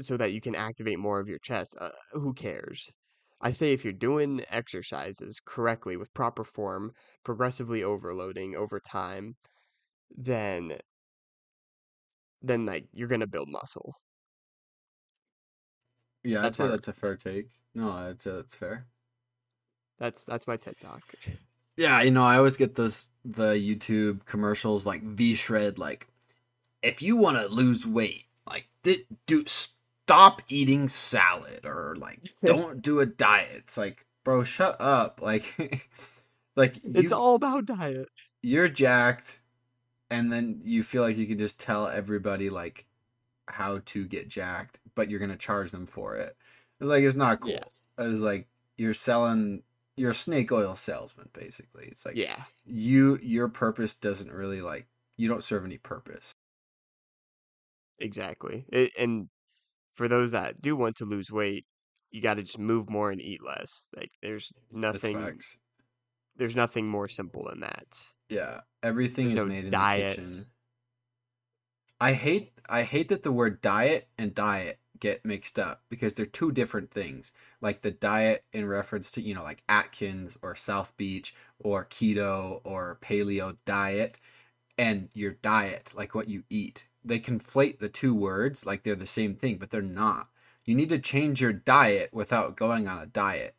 so 0.00 0.16
that 0.16 0.32
you 0.32 0.40
can 0.40 0.54
activate 0.54 0.98
more 0.98 1.20
of 1.20 1.28
your 1.28 1.38
chest. 1.38 1.76
Uh, 1.78 1.90
who 2.12 2.32
cares? 2.34 2.90
I 3.40 3.50
say 3.50 3.72
if 3.72 3.84
you're 3.84 3.92
doing 3.92 4.44
exercises 4.48 5.40
correctly 5.44 5.96
with 5.96 6.12
proper 6.14 6.44
form, 6.44 6.92
progressively 7.24 7.82
overloading 7.82 8.54
over 8.54 8.80
time, 8.80 9.36
then 10.10 10.78
then 12.42 12.66
like 12.66 12.86
you're 12.92 13.08
gonna 13.08 13.26
build 13.26 13.48
muscle. 13.48 13.94
Yeah, 16.22 16.44
I'd 16.44 16.54
That's 16.54 16.56
say 16.56 16.66
my 16.66 16.68
that's 16.68 16.88
a 16.88 16.92
fair 16.92 17.16
take. 17.16 17.50
No, 17.74 17.90
I'd 17.90 18.20
say 18.22 18.30
that's 18.32 18.54
fair. 18.54 18.88
That's 20.00 20.24
that's 20.24 20.46
my 20.48 20.56
TED 20.56 20.74
talk. 20.80 21.02
Yeah, 21.76 22.02
you 22.02 22.10
know, 22.10 22.24
I 22.24 22.36
always 22.38 22.56
get 22.56 22.74
those 22.74 23.08
the 23.24 23.52
YouTube 23.52 24.24
commercials 24.24 24.84
like 24.86 25.02
V 25.02 25.34
Shred, 25.36 25.78
like 25.78 26.08
if 26.82 27.02
you 27.02 27.16
want 27.16 27.36
to 27.36 27.46
lose 27.54 27.86
weight, 27.86 28.24
like 28.46 28.66
th- 28.82 29.06
do 29.26 29.44
stop 29.46 30.42
eating 30.48 30.88
salad 30.88 31.64
or 31.64 31.94
like 31.98 32.20
don't 32.44 32.82
do 32.82 33.00
a 33.00 33.06
diet. 33.06 33.50
It's 33.58 33.76
like, 33.78 34.04
bro, 34.24 34.42
shut 34.42 34.76
up. 34.80 35.20
Like 35.22 35.88
Like 36.56 36.76
It's 36.82 37.12
you, 37.12 37.16
all 37.16 37.34
about 37.36 37.66
diet. 37.66 38.08
you're 38.42 38.68
jacked, 38.68 39.40
and 40.10 40.32
then 40.32 40.60
you 40.64 40.82
feel 40.82 41.02
like 41.02 41.16
you 41.16 41.26
can 41.26 41.38
just 41.38 41.60
tell 41.60 41.86
everybody 41.86 42.50
like 42.50 42.86
how 43.46 43.80
to 43.84 44.06
get 44.06 44.28
jacked, 44.28 44.78
but 44.94 45.10
you're 45.10 45.20
gonna 45.20 45.36
charge 45.36 45.70
them 45.70 45.86
for 45.86 46.16
it. 46.16 46.36
It's 46.80 46.88
like 46.88 47.04
it's 47.04 47.16
not 47.16 47.40
cool. 47.40 47.52
Yeah. 47.52 47.64
It's 47.98 48.20
like 48.20 48.48
you're 48.76 48.94
selling. 48.94 49.62
You're 50.00 50.12
a 50.12 50.14
snake 50.14 50.50
oil 50.50 50.76
salesman, 50.76 51.28
basically. 51.34 51.84
It's 51.88 52.06
like 52.06 52.16
Yeah. 52.16 52.44
you 52.64 53.18
your 53.18 53.50
purpose 53.50 53.94
doesn't 53.94 54.32
really 54.32 54.62
like 54.62 54.86
you 55.18 55.28
don't 55.28 55.44
serve 55.44 55.62
any 55.66 55.76
purpose. 55.76 56.32
Exactly. 57.98 58.64
It, 58.72 58.92
and 58.98 59.28
for 59.94 60.08
those 60.08 60.32
that 60.32 60.60
do 60.60 60.76
want 60.76 60.96
to 60.96 61.04
lose 61.04 61.30
weight, 61.30 61.66
you 62.10 62.22
got 62.22 62.34
to 62.34 62.42
just 62.42 62.58
move 62.58 62.90
more 62.90 63.10
and 63.10 63.20
eat 63.20 63.42
less. 63.44 63.90
Like 63.96 64.12
there's 64.22 64.52
nothing 64.72 65.38
there's 66.36 66.56
nothing 66.56 66.88
more 66.88 67.08
simple 67.08 67.44
than 67.44 67.60
that. 67.60 68.14
Yeah, 68.30 68.62
everything 68.82 69.26
There's 69.26 69.34
is 69.34 69.42
no 69.42 69.48
made 69.48 69.64
in 69.66 69.70
diet. 69.70 70.16
the 70.16 70.22
kitchen. 70.22 70.46
I 72.00 72.14
hate 72.14 72.52
I 72.68 72.82
hate 72.82 73.08
that 73.10 73.22
the 73.22 73.30
word 73.32 73.60
diet 73.60 74.08
and 74.18 74.34
diet 74.34 74.79
get 75.00 75.24
mixed 75.24 75.58
up 75.58 75.82
because 75.88 76.14
they're 76.14 76.26
two 76.26 76.52
different 76.52 76.90
things. 76.90 77.32
Like 77.60 77.82
the 77.82 77.90
diet 77.90 78.44
in 78.52 78.68
reference 78.68 79.10
to, 79.12 79.22
you 79.22 79.34
know, 79.34 79.42
like 79.42 79.62
Atkins 79.68 80.36
or 80.42 80.54
South 80.54 80.96
Beach 80.96 81.34
or 81.58 81.86
keto 81.86 82.60
or 82.64 82.98
paleo 83.02 83.56
diet 83.64 84.18
and 84.78 85.08
your 85.14 85.32
diet, 85.32 85.92
like 85.94 86.14
what 86.14 86.28
you 86.28 86.44
eat. 86.48 86.86
They 87.04 87.18
conflate 87.18 87.78
the 87.78 87.88
two 87.88 88.14
words 88.14 88.66
like 88.66 88.82
they're 88.82 88.94
the 88.94 89.06
same 89.06 89.34
thing, 89.34 89.56
but 89.56 89.70
they're 89.70 89.82
not. 89.82 90.28
You 90.64 90.74
need 90.74 90.90
to 90.90 90.98
change 90.98 91.40
your 91.40 91.52
diet 91.52 92.10
without 92.12 92.56
going 92.56 92.86
on 92.86 93.02
a 93.02 93.06
diet, 93.06 93.54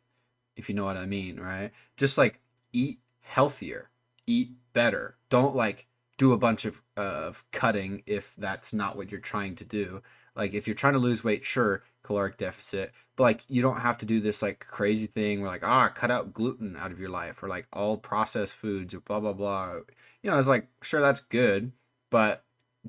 if 0.56 0.68
you 0.68 0.74
know 0.74 0.84
what 0.84 0.96
I 0.96 1.06
mean, 1.06 1.38
right? 1.38 1.72
Just 1.96 2.16
like 2.16 2.40
eat 2.72 3.00
healthier, 3.20 3.90
eat 4.26 4.52
better. 4.72 5.16
Don't 5.28 5.56
like 5.56 5.88
do 6.18 6.32
a 6.32 6.38
bunch 6.38 6.64
of 6.64 6.80
of 6.96 7.44
cutting 7.52 8.02
if 8.06 8.34
that's 8.36 8.72
not 8.72 8.96
what 8.96 9.10
you're 9.10 9.20
trying 9.20 9.56
to 9.56 9.64
do. 9.64 10.02
Like 10.34 10.54
if 10.54 10.66
you're 10.66 10.74
trying 10.74 10.94
to 10.94 10.98
lose 10.98 11.22
weight, 11.24 11.44
sure, 11.44 11.82
caloric 12.02 12.38
deficit, 12.38 12.92
but 13.16 13.24
like 13.24 13.44
you 13.48 13.62
don't 13.62 13.80
have 13.80 13.98
to 13.98 14.06
do 14.06 14.20
this 14.20 14.42
like 14.42 14.60
crazy 14.60 15.06
thing 15.06 15.40
where 15.40 15.50
like 15.50 15.64
ah 15.66 15.88
cut 15.88 16.10
out 16.10 16.32
gluten 16.32 16.76
out 16.76 16.90
of 16.90 17.00
your 17.00 17.10
life 17.10 17.42
or 17.42 17.48
like 17.48 17.66
all 17.72 17.96
processed 17.96 18.54
foods 18.54 18.94
or 18.94 19.00
blah 19.00 19.20
blah 19.20 19.32
blah. 19.32 19.74
You 20.22 20.30
know, 20.30 20.38
it's 20.38 20.48
like 20.48 20.68
sure 20.82 21.00
that's 21.00 21.20
good, 21.20 21.72
but 22.10 22.44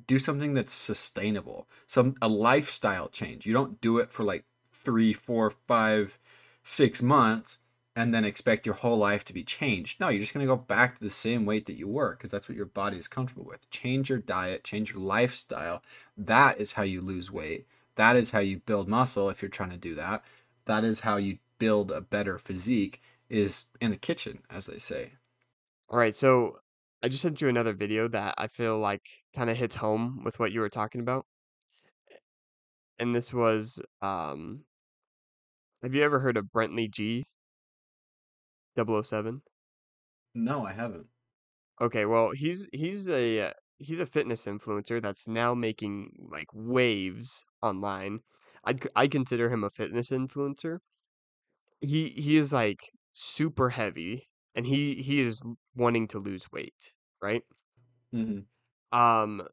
do 0.06 0.18
something 0.18 0.54
that's 0.54 0.72
sustainable. 0.72 1.68
Some 1.86 2.16
a 2.22 2.28
lifestyle 2.28 3.08
change. 3.08 3.46
You 3.46 3.52
don't 3.52 3.80
do 3.80 3.98
it 3.98 4.10
for 4.10 4.24
like 4.24 4.44
three, 4.72 5.12
four, 5.12 5.50
five, 5.50 6.18
six 6.62 7.02
months 7.02 7.58
and 7.96 8.12
then 8.12 8.24
expect 8.24 8.66
your 8.66 8.74
whole 8.74 8.98
life 8.98 9.24
to 9.24 9.32
be 9.32 9.44
changed. 9.44 10.00
No, 10.00 10.08
you're 10.08 10.20
just 10.20 10.34
going 10.34 10.44
to 10.44 10.52
go 10.52 10.56
back 10.56 10.96
to 10.96 11.04
the 11.04 11.10
same 11.10 11.46
weight 11.46 11.66
that 11.66 11.76
you 11.76 11.86
were 11.86 12.16
because 12.16 12.30
that's 12.30 12.48
what 12.48 12.56
your 12.56 12.66
body 12.66 12.98
is 12.98 13.06
comfortable 13.06 13.44
with. 13.44 13.70
Change 13.70 14.08
your 14.08 14.18
diet, 14.18 14.64
change 14.64 14.92
your 14.92 15.00
lifestyle. 15.00 15.82
That 16.16 16.58
is 16.58 16.72
how 16.72 16.82
you 16.82 17.00
lose 17.00 17.30
weight. 17.30 17.66
That 17.96 18.16
is 18.16 18.32
how 18.32 18.40
you 18.40 18.58
build 18.58 18.88
muscle 18.88 19.30
if 19.30 19.40
you're 19.40 19.48
trying 19.48 19.70
to 19.70 19.76
do 19.76 19.94
that. 19.94 20.24
That 20.64 20.82
is 20.82 21.00
how 21.00 21.18
you 21.18 21.38
build 21.58 21.92
a 21.92 22.00
better 22.00 22.38
physique 22.38 23.00
is 23.28 23.66
in 23.80 23.90
the 23.90 23.96
kitchen, 23.96 24.40
as 24.50 24.66
they 24.66 24.78
say. 24.78 25.12
All 25.88 25.98
right, 25.98 26.14
so 26.14 26.58
I 27.02 27.08
just 27.08 27.22
sent 27.22 27.40
you 27.40 27.48
another 27.48 27.74
video 27.74 28.08
that 28.08 28.34
I 28.38 28.48
feel 28.48 28.78
like 28.78 29.08
kind 29.36 29.50
of 29.50 29.56
hits 29.56 29.76
home 29.76 30.22
with 30.24 30.40
what 30.40 30.50
you 30.50 30.60
were 30.60 30.68
talking 30.68 31.00
about. 31.00 31.26
And 32.98 33.14
this 33.14 33.32
was 33.32 33.80
um 34.02 34.64
have 35.82 35.94
you 35.94 36.02
ever 36.02 36.18
heard 36.18 36.36
of 36.36 36.46
Brently 36.46 36.90
G 36.90 37.24
007? 38.74 39.42
No, 40.34 40.64
I 40.66 40.72
haven't. 40.74 41.08
Okay, 41.80 42.04
well, 42.06 42.30
he's 42.32 42.68
he's 42.72 43.08
a 43.08 43.40
uh, 43.50 43.52
he's 43.78 44.00
a 44.00 44.06
fitness 44.06 44.44
influencer 44.46 45.02
that's 45.02 45.26
now 45.28 45.54
making 45.54 46.28
like 46.30 46.48
waves 46.52 47.44
online. 47.62 48.20
I 48.64 48.78
I 48.96 49.08
consider 49.08 49.50
him 49.50 49.64
a 49.64 49.70
fitness 49.70 50.10
influencer. 50.10 50.78
He 51.80 52.08
he 52.10 52.36
is 52.36 52.52
like 52.52 52.80
super 53.12 53.70
heavy 53.70 54.28
and 54.56 54.66
he 54.66 55.02
he 55.02 55.20
is 55.20 55.40
wanting 55.76 56.08
to 56.08 56.18
lose 56.18 56.50
weight, 56.50 56.94
right? 57.22 57.42
hmm 58.12 58.46
Um 58.92 59.46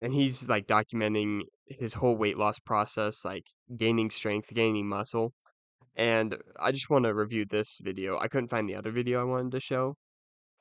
and 0.00 0.12
he's 0.14 0.48
like 0.48 0.66
documenting 0.66 1.42
his 1.66 1.94
whole 1.94 2.16
weight 2.16 2.38
loss 2.38 2.58
process, 2.60 3.24
like 3.24 3.46
gaining 3.76 4.10
strength, 4.10 4.54
gaining 4.54 4.88
muscle. 4.88 5.34
And 5.98 6.36
I 6.60 6.70
just 6.70 6.88
want 6.88 7.04
to 7.04 7.12
review 7.12 7.44
this 7.44 7.78
video. 7.82 8.18
I 8.18 8.28
couldn't 8.28 8.48
find 8.48 8.68
the 8.68 8.76
other 8.76 8.92
video 8.92 9.20
I 9.20 9.24
wanted 9.24 9.50
to 9.52 9.60
show. 9.60 9.96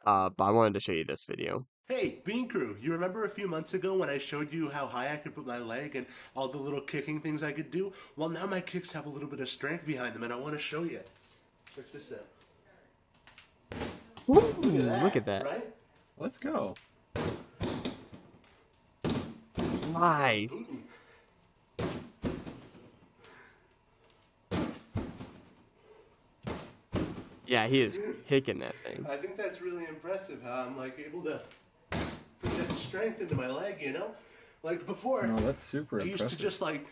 Uh, 0.06 0.30
but 0.36 0.46
I 0.46 0.52
wanted 0.52 0.74
to 0.74 0.80
show 0.80 0.94
you 0.94 1.06
this 1.06 1.26
video. 1.26 1.68
Hey, 1.88 2.20
Bean 2.26 2.50
Crew, 2.50 2.76
you 2.82 2.92
remember 2.92 3.26
a 3.26 3.30
few 3.30 3.48
months 3.48 3.74
ago 3.74 3.96
when 3.96 4.10
I 4.10 4.18
showed 4.18 4.52
you 4.52 4.70
how 4.70 4.88
high 4.88 5.14
I 5.14 5.16
could 5.18 5.36
put 5.36 5.46
my 5.46 5.58
leg 5.58 5.96
and 5.96 6.06
all 6.36 6.50
the 6.50 6.58
little 6.58 6.82
kicking 6.82 7.22
things 7.22 7.44
I 7.44 7.52
could 7.52 7.72
do? 7.72 7.94
Well, 8.18 8.28
now 8.28 8.46
my 8.46 8.60
kicks 8.60 8.92
have 8.92 9.06
a 9.06 9.10
little 9.10 9.30
bit 9.30 9.40
of 9.40 9.48
strength 9.48 9.86
behind 9.86 10.14
them, 10.14 10.24
and 10.24 10.34
I 10.34 10.36
want 10.36 10.54
to 10.54 10.60
show 10.60 10.84
you. 10.84 11.00
Check 11.76 11.92
this 11.94 12.12
out. 12.12 12.26
Ooh, 14.30 14.54
look 15.02 15.16
at 15.16 15.26
that. 15.26 15.46
Right? 15.46 15.70
Let's 16.18 16.38
go. 16.38 16.76
Nice. 19.94 20.72
Yeah, 27.48 27.68
he 27.68 27.82
is 27.82 28.00
kicking 28.28 28.60
that 28.60 28.76
thing. 28.84 29.08
I 29.10 29.18
think 29.18 29.38
that's 29.38 29.62
really 29.62 29.86
impressive 29.88 30.42
how 30.44 30.66
I'm 30.68 30.78
like 30.78 31.00
able 31.00 31.24
to 31.24 31.40
put 32.42 32.58
that 32.58 32.76
strength 32.76 33.22
into 33.22 33.36
my 33.36 33.48
leg, 33.48 33.78
you 33.82 33.94
know? 33.94 34.12
Like 34.64 34.86
before, 34.86 35.28
No, 35.28 35.46
that's 35.46 35.64
super 35.66 36.00
impressive. 36.00 36.02
I 36.02 36.06
used 36.06 36.14
impressive. 36.14 36.40
to 36.40 36.46
just 36.46 36.62
like 36.62 36.88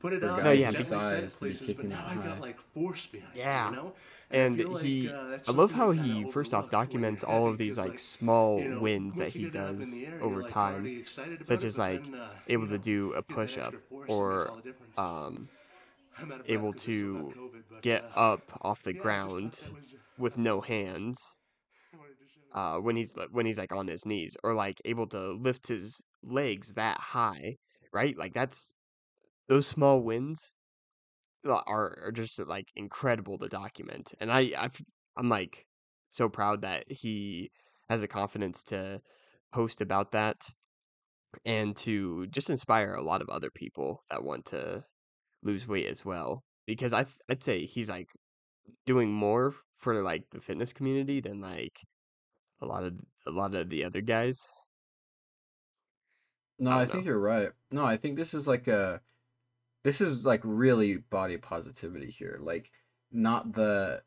put 0.00 0.12
it 0.12 0.24
on 0.24 0.36
guy 0.36 0.42
No, 0.44 0.50
yeah, 0.52 0.66
and 0.68 0.76
gently 0.76 0.98
size 0.98 1.34
to 1.34 1.38
places, 1.38 1.72
but 1.74 1.84
now 1.86 2.02
that 2.08 2.20
I 2.20 2.28
got 2.28 2.40
like 2.40 2.60
force 2.74 3.06
behind 3.06 3.34
Yeah. 3.36 3.68
it, 3.68 3.70
you 3.70 3.76
know? 3.76 3.92
I 4.30 4.36
And 4.36 4.56
feel 4.58 4.70
like, 4.70 4.82
he, 4.82 5.08
uh, 5.08 5.38
I 5.48 5.52
love 5.52 5.72
how 5.72 5.90
he 5.90 6.24
first 6.24 6.54
off 6.54 6.64
overlook 6.64 6.72
when 6.72 7.00
you're 7.00 7.00
documents 7.00 7.24
all 7.24 7.48
of 7.48 7.58
these 7.58 7.76
like 7.78 7.88
like, 7.90 7.98
small 7.98 8.58
you 8.62 8.68
know, 8.70 8.80
wins 8.80 9.16
that 9.18 9.30
he 9.30 9.44
get 9.44 9.54
it 9.54 9.60
up 9.60 9.68
in 9.80 9.80
does 9.80 10.04
air, 10.06 10.18
over 10.20 10.42
like, 10.42 10.52
time, 10.52 10.74
already 10.74 10.98
excited 10.98 11.34
about 11.40 11.46
such 11.46 11.62
it, 11.62 11.66
as 11.66 11.76
but 11.76 11.82
like 11.82 12.04
then, 12.04 12.14
uh, 12.20 12.28
able 12.48 12.64
you 12.64 12.70
to 12.70 12.78
do 12.78 13.12
a 13.14 13.22
push 13.22 13.56
up 13.58 13.74
extra 13.74 13.80
force 13.80 14.08
that 14.08 14.08
makes 14.08 14.20
or 14.20 14.50
all 14.50 14.56
the 14.56 14.62
difference. 14.62 14.98
um 14.98 15.04
I'm 15.06 15.16
out 15.16 15.34
of 15.34 15.38
breath 15.38 16.07
able 16.46 16.74
to 16.74 17.34
get 17.82 18.04
up 18.14 18.42
off 18.62 18.82
the 18.82 18.92
ground 18.94 19.60
with 20.18 20.38
no 20.38 20.60
hands 20.60 21.18
uh 22.52 22.78
when 22.78 22.96
he's 22.96 23.14
when 23.30 23.46
he's 23.46 23.58
like 23.58 23.74
on 23.74 23.86
his 23.86 24.06
knees 24.06 24.36
or 24.42 24.54
like 24.54 24.80
able 24.84 25.06
to 25.06 25.32
lift 25.32 25.68
his 25.68 26.00
legs 26.22 26.74
that 26.74 26.98
high, 26.98 27.56
right? 27.92 28.16
Like 28.16 28.32
that's 28.34 28.74
those 29.48 29.66
small 29.66 30.02
wins 30.02 30.54
uh, 31.46 31.60
are 31.66 31.98
are 32.06 32.12
just 32.12 32.38
like 32.40 32.68
incredible 32.76 33.38
to 33.38 33.48
document. 33.48 34.14
And 34.20 34.32
I 34.32 34.52
i 34.58 34.68
I'm 35.16 35.28
like 35.28 35.66
so 36.10 36.28
proud 36.28 36.62
that 36.62 36.84
he 36.90 37.50
has 37.90 38.00
the 38.02 38.08
confidence 38.08 38.62
to 38.64 39.00
post 39.52 39.80
about 39.80 40.12
that 40.12 40.36
and 41.44 41.76
to 41.76 42.26
just 42.28 42.50
inspire 42.50 42.94
a 42.94 43.02
lot 43.02 43.22
of 43.22 43.28
other 43.28 43.50
people 43.50 44.02
that 44.10 44.24
want 44.24 44.46
to 44.46 44.84
lose 45.42 45.66
weight 45.66 45.86
as 45.86 46.04
well. 46.04 46.44
Because 46.66 46.92
I 46.92 47.04
th- 47.04 47.16
I'd 47.28 47.42
say 47.42 47.64
he's 47.64 47.88
like 47.88 48.10
doing 48.86 49.12
more 49.12 49.54
for 49.78 50.02
like 50.02 50.28
the 50.30 50.40
fitness 50.40 50.72
community 50.72 51.20
than 51.20 51.40
like 51.40 51.80
a 52.60 52.66
lot 52.66 52.84
of 52.84 52.94
a 53.26 53.30
lot 53.30 53.54
of 53.54 53.70
the 53.70 53.84
other 53.84 54.00
guys. 54.00 54.42
No, 56.58 56.70
I 56.72 56.82
I, 56.82 56.86
think 56.86 57.04
know. 57.04 57.10
you're 57.12 57.20
right. 57.20 57.50
No, 57.70 57.84
I 57.84 57.96
think 57.96 58.16
this 58.16 58.34
is 58.34 58.48
like 58.48 58.66
a 58.68 59.00
this 59.84 60.00
is 60.00 60.24
like 60.24 60.40
really 60.44 60.96
body 60.96 61.38
positivity 61.38 62.10
here. 62.10 62.38
Like 62.40 62.70
not 63.12 63.52
the 63.52 64.02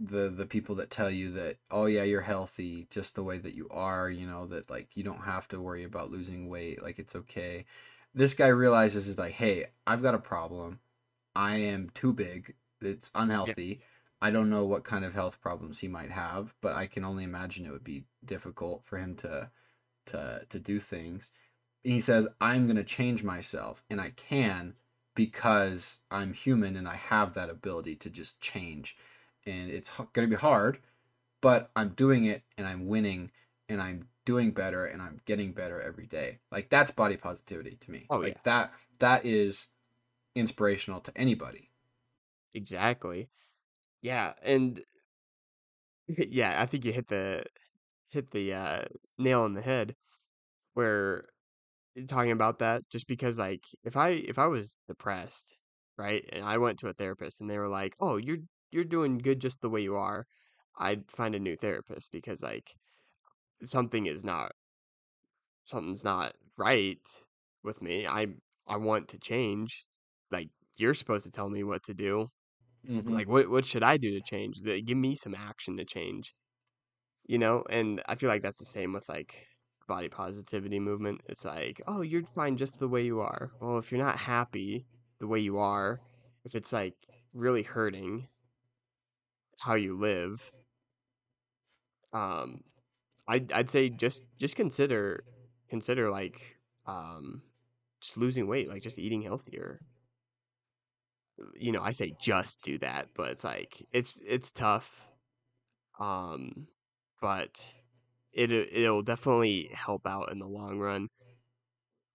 the 0.00 0.28
the 0.28 0.46
people 0.46 0.74
that 0.76 0.90
tell 0.90 1.10
you 1.10 1.30
that 1.32 1.58
oh 1.70 1.86
yeah, 1.86 2.02
you're 2.02 2.22
healthy 2.22 2.86
just 2.90 3.14
the 3.14 3.22
way 3.22 3.38
that 3.38 3.54
you 3.54 3.68
are, 3.70 4.08
you 4.10 4.26
know, 4.26 4.46
that 4.46 4.70
like 4.70 4.96
you 4.96 5.04
don't 5.04 5.24
have 5.24 5.46
to 5.48 5.60
worry 5.60 5.84
about 5.84 6.10
losing 6.10 6.48
weight, 6.48 6.82
like 6.82 6.98
it's 6.98 7.14
okay. 7.16 7.64
This 8.14 8.34
guy 8.34 8.48
realizes 8.48 9.08
is 9.08 9.18
like, 9.18 9.32
"Hey, 9.34 9.66
I've 9.86 10.02
got 10.02 10.14
a 10.14 10.18
problem. 10.18 10.80
I 11.34 11.56
am 11.56 11.90
too 11.90 12.12
big. 12.12 12.54
It's 12.80 13.10
unhealthy. 13.14 13.80
I 14.22 14.30
don't 14.30 14.50
know 14.50 14.64
what 14.64 14.84
kind 14.84 15.04
of 15.04 15.14
health 15.14 15.40
problems 15.40 15.80
he 15.80 15.88
might 15.88 16.10
have, 16.10 16.54
but 16.60 16.74
I 16.76 16.86
can 16.86 17.04
only 17.04 17.24
imagine 17.24 17.66
it 17.66 17.72
would 17.72 17.84
be 17.84 18.04
difficult 18.24 18.84
for 18.84 18.98
him 18.98 19.16
to 19.16 19.50
to 20.06 20.46
to 20.48 20.58
do 20.58 20.80
things." 20.80 21.30
he 21.84 22.00
says 22.00 22.26
i'm 22.40 22.64
going 22.64 22.76
to 22.76 22.82
change 22.82 23.22
myself 23.22 23.84
and 23.88 24.00
i 24.00 24.10
can 24.16 24.74
because 25.14 26.00
i'm 26.10 26.32
human 26.32 26.74
and 26.74 26.88
i 26.88 26.96
have 26.96 27.34
that 27.34 27.50
ability 27.50 27.94
to 27.94 28.10
just 28.10 28.40
change 28.40 28.96
and 29.46 29.70
it's 29.70 29.90
going 30.12 30.28
to 30.28 30.34
be 30.34 30.40
hard 30.40 30.78
but 31.40 31.70
i'm 31.76 31.90
doing 31.90 32.24
it 32.24 32.42
and 32.58 32.66
i'm 32.66 32.88
winning 32.88 33.30
and 33.68 33.80
i'm 33.80 34.08
doing 34.24 34.52
better 34.52 34.86
and 34.86 35.02
i'm 35.02 35.20
getting 35.26 35.52
better 35.52 35.80
every 35.80 36.06
day 36.06 36.40
like 36.50 36.70
that's 36.70 36.90
body 36.90 37.16
positivity 37.16 37.76
to 37.76 37.90
me 37.90 38.10
Oh, 38.10 38.22
like 38.22 38.36
yeah. 38.36 38.40
that 38.44 38.72
that 38.98 39.24
is 39.26 39.68
inspirational 40.36 41.00
to 41.00 41.16
anybody 41.18 41.70
Exactly. 42.54 43.28
Yeah, 44.02 44.34
and 44.42 44.84
yeah, 46.08 46.60
I 46.60 46.66
think 46.66 46.84
you 46.84 46.92
hit 46.92 47.08
the 47.08 47.44
hit 48.10 48.30
the 48.30 48.54
uh, 48.54 48.84
nail 49.18 49.42
on 49.42 49.54
the 49.54 49.62
head 49.62 49.96
where 50.74 51.26
talking 52.08 52.32
about 52.32 52.60
that 52.60 52.82
just 52.90 53.08
because 53.08 53.38
like 53.38 53.64
if 53.84 53.96
I 53.96 54.10
if 54.10 54.38
I 54.38 54.48
was 54.48 54.76
depressed, 54.88 55.60
right, 55.98 56.24
and 56.32 56.44
I 56.44 56.58
went 56.58 56.80
to 56.80 56.88
a 56.88 56.94
therapist 56.94 57.40
and 57.40 57.50
they 57.50 57.58
were 57.58 57.68
like, 57.68 57.96
"Oh, 58.00 58.16
you're 58.18 58.38
you're 58.72 58.84
doing 58.84 59.18
good 59.18 59.40
just 59.40 59.60
the 59.62 59.70
way 59.70 59.82
you 59.82 59.96
are," 59.96 60.26
I'd 60.78 61.10
find 61.10 61.34
a 61.34 61.40
new 61.40 61.56
therapist 61.56 62.10
because 62.12 62.42
like 62.42 62.72
something 63.62 64.06
is 64.06 64.24
not 64.24 64.52
something's 65.64 66.04
not 66.04 66.34
right 66.56 67.06
with 67.62 67.80
me. 67.82 68.06
I 68.06 68.28
I 68.66 68.76
want 68.76 69.08
to 69.08 69.18
change. 69.18 69.86
Like 70.30 70.48
you're 70.76 70.94
supposed 70.94 71.24
to 71.26 71.30
tell 71.30 71.48
me 71.48 71.64
what 71.64 71.82
to 71.84 71.94
do. 71.94 72.30
Mm-hmm. 72.88 73.14
Like 73.14 73.28
what 73.28 73.48
what 73.48 73.66
should 73.66 73.82
I 73.82 73.96
do 73.96 74.10
to 74.12 74.20
change? 74.20 74.60
The, 74.62 74.82
give 74.82 74.98
me 74.98 75.14
some 75.14 75.34
action 75.34 75.76
to 75.78 75.84
change. 75.84 76.34
You 77.26 77.38
know, 77.38 77.64
and 77.70 78.02
I 78.06 78.16
feel 78.16 78.28
like 78.28 78.42
that's 78.42 78.58
the 78.58 78.66
same 78.66 78.92
with 78.92 79.08
like 79.08 79.46
body 79.88 80.08
positivity 80.08 80.78
movement. 80.78 81.22
It's 81.26 81.44
like, 81.44 81.80
oh, 81.86 82.02
you're 82.02 82.24
fine 82.24 82.56
just 82.56 82.78
the 82.78 82.88
way 82.88 83.02
you 83.02 83.20
are. 83.20 83.50
Well, 83.60 83.78
if 83.78 83.90
you're 83.90 84.04
not 84.04 84.18
happy 84.18 84.86
the 85.20 85.26
way 85.26 85.40
you 85.40 85.58
are, 85.58 86.00
if 86.44 86.54
it's 86.54 86.72
like 86.72 86.94
really 87.32 87.62
hurting 87.62 88.28
how 89.58 89.74
you 89.74 89.96
live, 89.98 90.52
um, 92.12 92.60
I'd 93.28 93.52
I'd 93.52 93.70
say 93.70 93.88
just 93.90 94.24
just 94.38 94.56
consider 94.56 95.24
consider 95.68 96.10
like 96.10 96.58
um 96.86 97.42
just 98.00 98.16
losing 98.16 98.46
weight, 98.46 98.68
like 98.68 98.82
just 98.82 98.98
eating 98.98 99.22
healthier. 99.22 99.80
You 101.54 101.72
know, 101.72 101.82
I 101.82 101.90
say 101.90 102.14
just 102.20 102.62
do 102.62 102.78
that, 102.78 103.08
but 103.14 103.30
it's 103.30 103.44
like 103.44 103.86
it's 103.92 104.20
it's 104.26 104.50
tough. 104.52 105.08
Um, 106.00 106.68
but 107.20 107.74
it 108.32 108.52
it'll 108.52 109.02
definitely 109.02 109.70
help 109.72 110.06
out 110.06 110.32
in 110.32 110.38
the 110.38 110.48
long 110.48 110.78
run. 110.78 111.08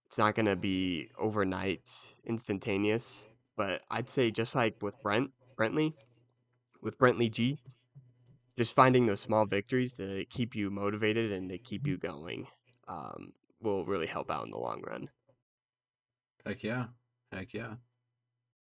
It's 0.06 0.18
not 0.18 0.34
gonna 0.34 0.56
be 0.56 1.10
overnight, 1.18 1.88
instantaneous, 2.24 3.26
but 3.56 3.82
I'd 3.90 4.08
say 4.08 4.30
just 4.30 4.54
like 4.54 4.82
with 4.82 5.00
Brent 5.02 5.30
Brently, 5.56 5.94
with 6.82 6.98
Brently 6.98 7.30
G, 7.30 7.60
just 8.60 8.74
finding 8.74 9.06
those 9.06 9.20
small 9.20 9.46
victories 9.46 9.94
to 9.94 10.22
keep 10.26 10.54
you 10.54 10.68
motivated 10.68 11.32
and 11.32 11.48
to 11.48 11.56
keep 11.56 11.86
you 11.86 11.96
going 11.96 12.46
um, 12.88 13.32
will 13.62 13.86
really 13.86 14.06
help 14.06 14.30
out 14.30 14.44
in 14.44 14.50
the 14.50 14.58
long 14.58 14.82
run. 14.86 15.08
Heck 16.44 16.62
yeah. 16.62 16.88
Heck 17.32 17.54
yeah. 17.54 17.76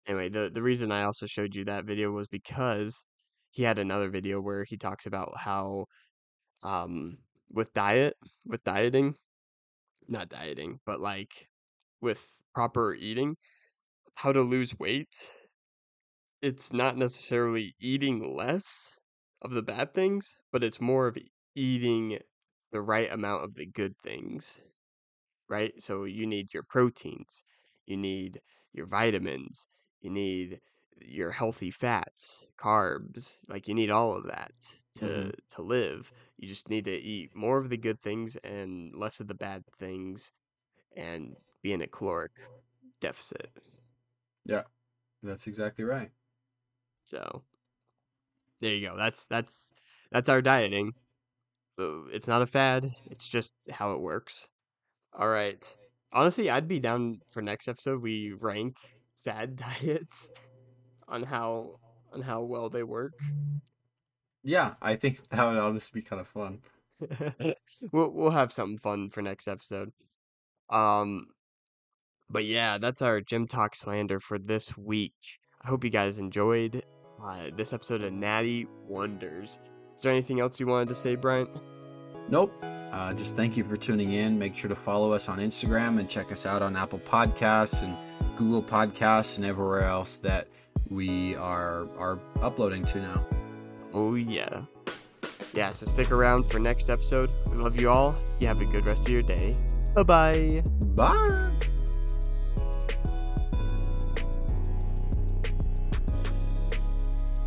Anyway, 0.06 0.30
the 0.30 0.48
the 0.50 0.62
reason 0.62 0.90
I 0.90 1.02
also 1.02 1.26
showed 1.26 1.54
you 1.54 1.66
that 1.66 1.84
video 1.84 2.10
was 2.10 2.26
because 2.26 3.04
he 3.50 3.64
had 3.64 3.78
another 3.78 4.08
video 4.08 4.40
where 4.40 4.64
he 4.64 4.78
talks 4.78 5.04
about 5.04 5.36
how 5.36 5.84
um 6.62 7.18
with 7.50 7.74
diet, 7.74 8.16
with 8.46 8.64
dieting, 8.64 9.16
not 10.08 10.30
dieting, 10.30 10.80
but 10.86 11.00
like 11.00 11.48
with 12.00 12.42
proper 12.54 12.94
eating, 12.94 13.36
how 14.14 14.32
to 14.32 14.40
lose 14.40 14.78
weight. 14.78 15.14
It's 16.40 16.72
not 16.72 16.96
necessarily 16.96 17.74
eating 17.78 18.34
less 18.34 18.96
of 19.42 19.52
the 19.52 19.62
bad 19.62 19.94
things, 19.94 20.40
but 20.52 20.64
it's 20.64 20.80
more 20.80 21.08
of 21.08 21.18
eating 21.54 22.20
the 22.72 22.82
right 22.82 23.10
amount 23.12 23.44
of 23.44 23.54
the 23.54 23.66
good 23.66 23.98
things. 23.98 24.62
Right? 25.48 25.80
So 25.82 26.04
you 26.04 26.26
need 26.26 26.54
your 26.54 26.62
proteins, 26.64 27.44
you 27.86 27.96
need 27.96 28.40
your 28.72 28.86
vitamins, 28.86 29.68
you 30.00 30.10
need 30.10 30.60
your 31.00 31.30
healthy 31.32 31.70
fats, 31.70 32.46
carbs, 32.58 33.44
like 33.48 33.68
you 33.68 33.74
need 33.74 33.90
all 33.90 34.16
of 34.16 34.24
that 34.26 34.52
to 34.94 35.30
Mhm. 35.30 35.34
to 35.50 35.62
live. 35.62 36.12
You 36.38 36.48
just 36.48 36.68
need 36.70 36.84
to 36.86 36.92
eat 36.96 37.34
more 37.36 37.58
of 37.58 37.68
the 37.70 37.76
good 37.78 38.00
things 38.00 38.36
and 38.36 38.94
less 38.94 39.20
of 39.20 39.28
the 39.28 39.34
bad 39.34 39.64
things 39.66 40.32
and 40.96 41.36
be 41.62 41.72
in 41.72 41.82
a 41.82 41.88
caloric 41.88 42.32
deficit. 43.00 43.50
Yeah. 44.44 44.64
That's 45.22 45.46
exactly 45.48 45.84
right. 45.84 46.12
So 47.04 47.44
there 48.62 48.74
you 48.74 48.88
go. 48.88 48.96
That's 48.96 49.26
that's 49.26 49.72
that's 50.12 50.28
our 50.28 50.40
dieting. 50.40 50.94
It's 51.78 52.28
not 52.28 52.42
a 52.42 52.46
fad. 52.46 52.94
It's 53.10 53.28
just 53.28 53.52
how 53.70 53.92
it 53.92 54.00
works. 54.00 54.48
All 55.12 55.28
right. 55.28 55.76
Honestly, 56.12 56.48
I'd 56.48 56.68
be 56.68 56.78
down 56.78 57.20
for 57.30 57.42
next 57.42 57.66
episode. 57.66 58.00
We 58.00 58.32
rank 58.32 58.76
fad 59.24 59.56
diets 59.80 60.30
on 61.08 61.24
how 61.24 61.80
on 62.12 62.22
how 62.22 62.42
well 62.42 62.70
they 62.70 62.84
work. 62.84 63.14
Yeah, 64.44 64.74
I 64.80 64.94
think 64.94 65.28
that 65.30 65.44
would 65.44 65.58
honestly 65.58 66.00
be 66.00 66.06
kind 66.06 66.20
of 66.20 66.28
fun. 66.28 66.60
we'll 67.92 68.10
we'll 68.10 68.30
have 68.30 68.52
something 68.52 68.78
fun 68.78 69.10
for 69.10 69.22
next 69.22 69.48
episode. 69.48 69.90
Um, 70.70 71.26
but 72.30 72.44
yeah, 72.44 72.78
that's 72.78 73.02
our 73.02 73.20
Gymtok 73.20 73.74
slander 73.74 74.20
for 74.20 74.38
this 74.38 74.76
week. 74.78 75.14
I 75.60 75.68
hope 75.68 75.82
you 75.82 75.90
guys 75.90 76.18
enjoyed 76.18 76.84
uh, 77.24 77.50
this 77.56 77.72
episode 77.72 78.02
of 78.02 78.12
Natty 78.12 78.66
Wonders. 78.88 79.58
Is 79.96 80.02
there 80.02 80.12
anything 80.12 80.40
else 80.40 80.58
you 80.58 80.66
wanted 80.66 80.88
to 80.88 80.94
say, 80.94 81.14
Bryant? 81.14 81.50
Nope. 82.28 82.52
Uh, 82.62 83.12
just 83.14 83.36
thank 83.36 83.56
you 83.56 83.64
for 83.64 83.76
tuning 83.76 84.12
in. 84.12 84.38
Make 84.38 84.54
sure 84.54 84.68
to 84.68 84.76
follow 84.76 85.12
us 85.12 85.28
on 85.28 85.38
Instagram 85.38 85.98
and 85.98 86.08
check 86.08 86.30
us 86.30 86.44
out 86.44 86.62
on 86.62 86.76
Apple 86.76 86.98
Podcasts 86.98 87.82
and 87.82 87.96
Google 88.36 88.62
Podcasts 88.62 89.36
and 89.36 89.46
everywhere 89.46 89.82
else 89.82 90.16
that 90.16 90.48
we 90.90 91.34
are 91.36 91.88
are 91.98 92.18
uploading 92.42 92.84
to 92.86 92.98
now. 93.00 93.26
Oh 93.94 94.14
yeah. 94.14 94.62
Yeah, 95.54 95.72
so 95.72 95.86
stick 95.86 96.10
around 96.10 96.50
for 96.50 96.58
next 96.58 96.88
episode. 96.90 97.34
We 97.50 97.56
love 97.58 97.78
you 97.78 97.90
all. 97.90 98.16
You 98.40 98.46
have 98.46 98.60
a 98.60 98.66
good 98.66 98.86
rest 98.86 99.06
of 99.06 99.12
your 99.12 99.22
day. 99.22 99.54
Bye 99.94 100.02
bye. 100.02 100.62
Bye. 100.94 101.51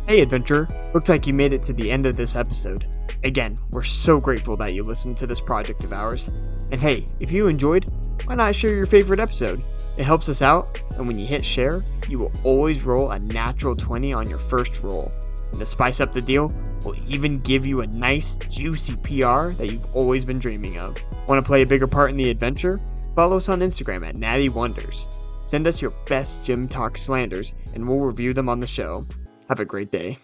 Hey, 0.08 0.20
adventurer. 0.20 0.68
Looks 0.94 1.08
like 1.08 1.26
you 1.26 1.34
made 1.34 1.52
it 1.52 1.64
to 1.64 1.72
the 1.72 1.90
end 1.90 2.06
of 2.06 2.16
this 2.16 2.36
episode. 2.36 2.86
Again, 3.24 3.56
we're 3.72 3.82
so 3.82 4.20
grateful 4.20 4.56
that 4.58 4.72
you 4.72 4.84
listened 4.84 5.16
to 5.16 5.26
this 5.26 5.40
project 5.40 5.82
of 5.82 5.92
ours. 5.92 6.28
And 6.70 6.80
hey, 6.80 7.08
if 7.18 7.32
you 7.32 7.48
enjoyed, 7.48 7.90
why 8.24 8.36
not 8.36 8.54
share 8.54 8.72
your 8.72 8.86
favorite 8.86 9.18
episode? 9.18 9.66
It 9.98 10.04
helps 10.04 10.28
us 10.28 10.42
out, 10.42 10.80
and 10.94 11.08
when 11.08 11.18
you 11.18 11.26
hit 11.26 11.44
share, 11.44 11.82
you 12.08 12.18
will 12.18 12.30
always 12.44 12.84
roll 12.84 13.10
a 13.10 13.18
natural 13.18 13.74
20 13.74 14.12
on 14.12 14.30
your 14.30 14.38
first 14.38 14.80
roll. 14.84 15.10
And 15.50 15.58
to 15.58 15.66
spice 15.66 15.98
up 16.00 16.12
the 16.12 16.22
deal, 16.22 16.52
we'll 16.84 16.94
even 17.08 17.40
give 17.40 17.66
you 17.66 17.80
a 17.80 17.86
nice, 17.88 18.36
juicy 18.36 18.94
PR 18.98 19.50
that 19.54 19.72
you've 19.72 19.92
always 19.92 20.24
been 20.24 20.38
dreaming 20.38 20.78
of. 20.78 20.96
Want 21.26 21.42
to 21.42 21.46
play 21.46 21.62
a 21.62 21.66
bigger 21.66 21.88
part 21.88 22.10
in 22.10 22.16
the 22.16 22.30
adventure? 22.30 22.80
Follow 23.16 23.38
us 23.38 23.48
on 23.48 23.58
Instagram 23.58 24.06
at 24.06 24.16
Natty 24.16 24.50
Wonders. 24.50 25.08
Send 25.46 25.66
us 25.66 25.82
your 25.82 25.90
best 26.06 26.44
Gymtok 26.44 26.96
slanders, 26.96 27.56
and 27.74 27.88
we'll 27.88 27.98
review 27.98 28.32
them 28.32 28.48
on 28.48 28.60
the 28.60 28.68
show. 28.68 29.04
Have 29.48 29.60
a 29.60 29.64
great 29.64 29.90
day. 29.90 30.18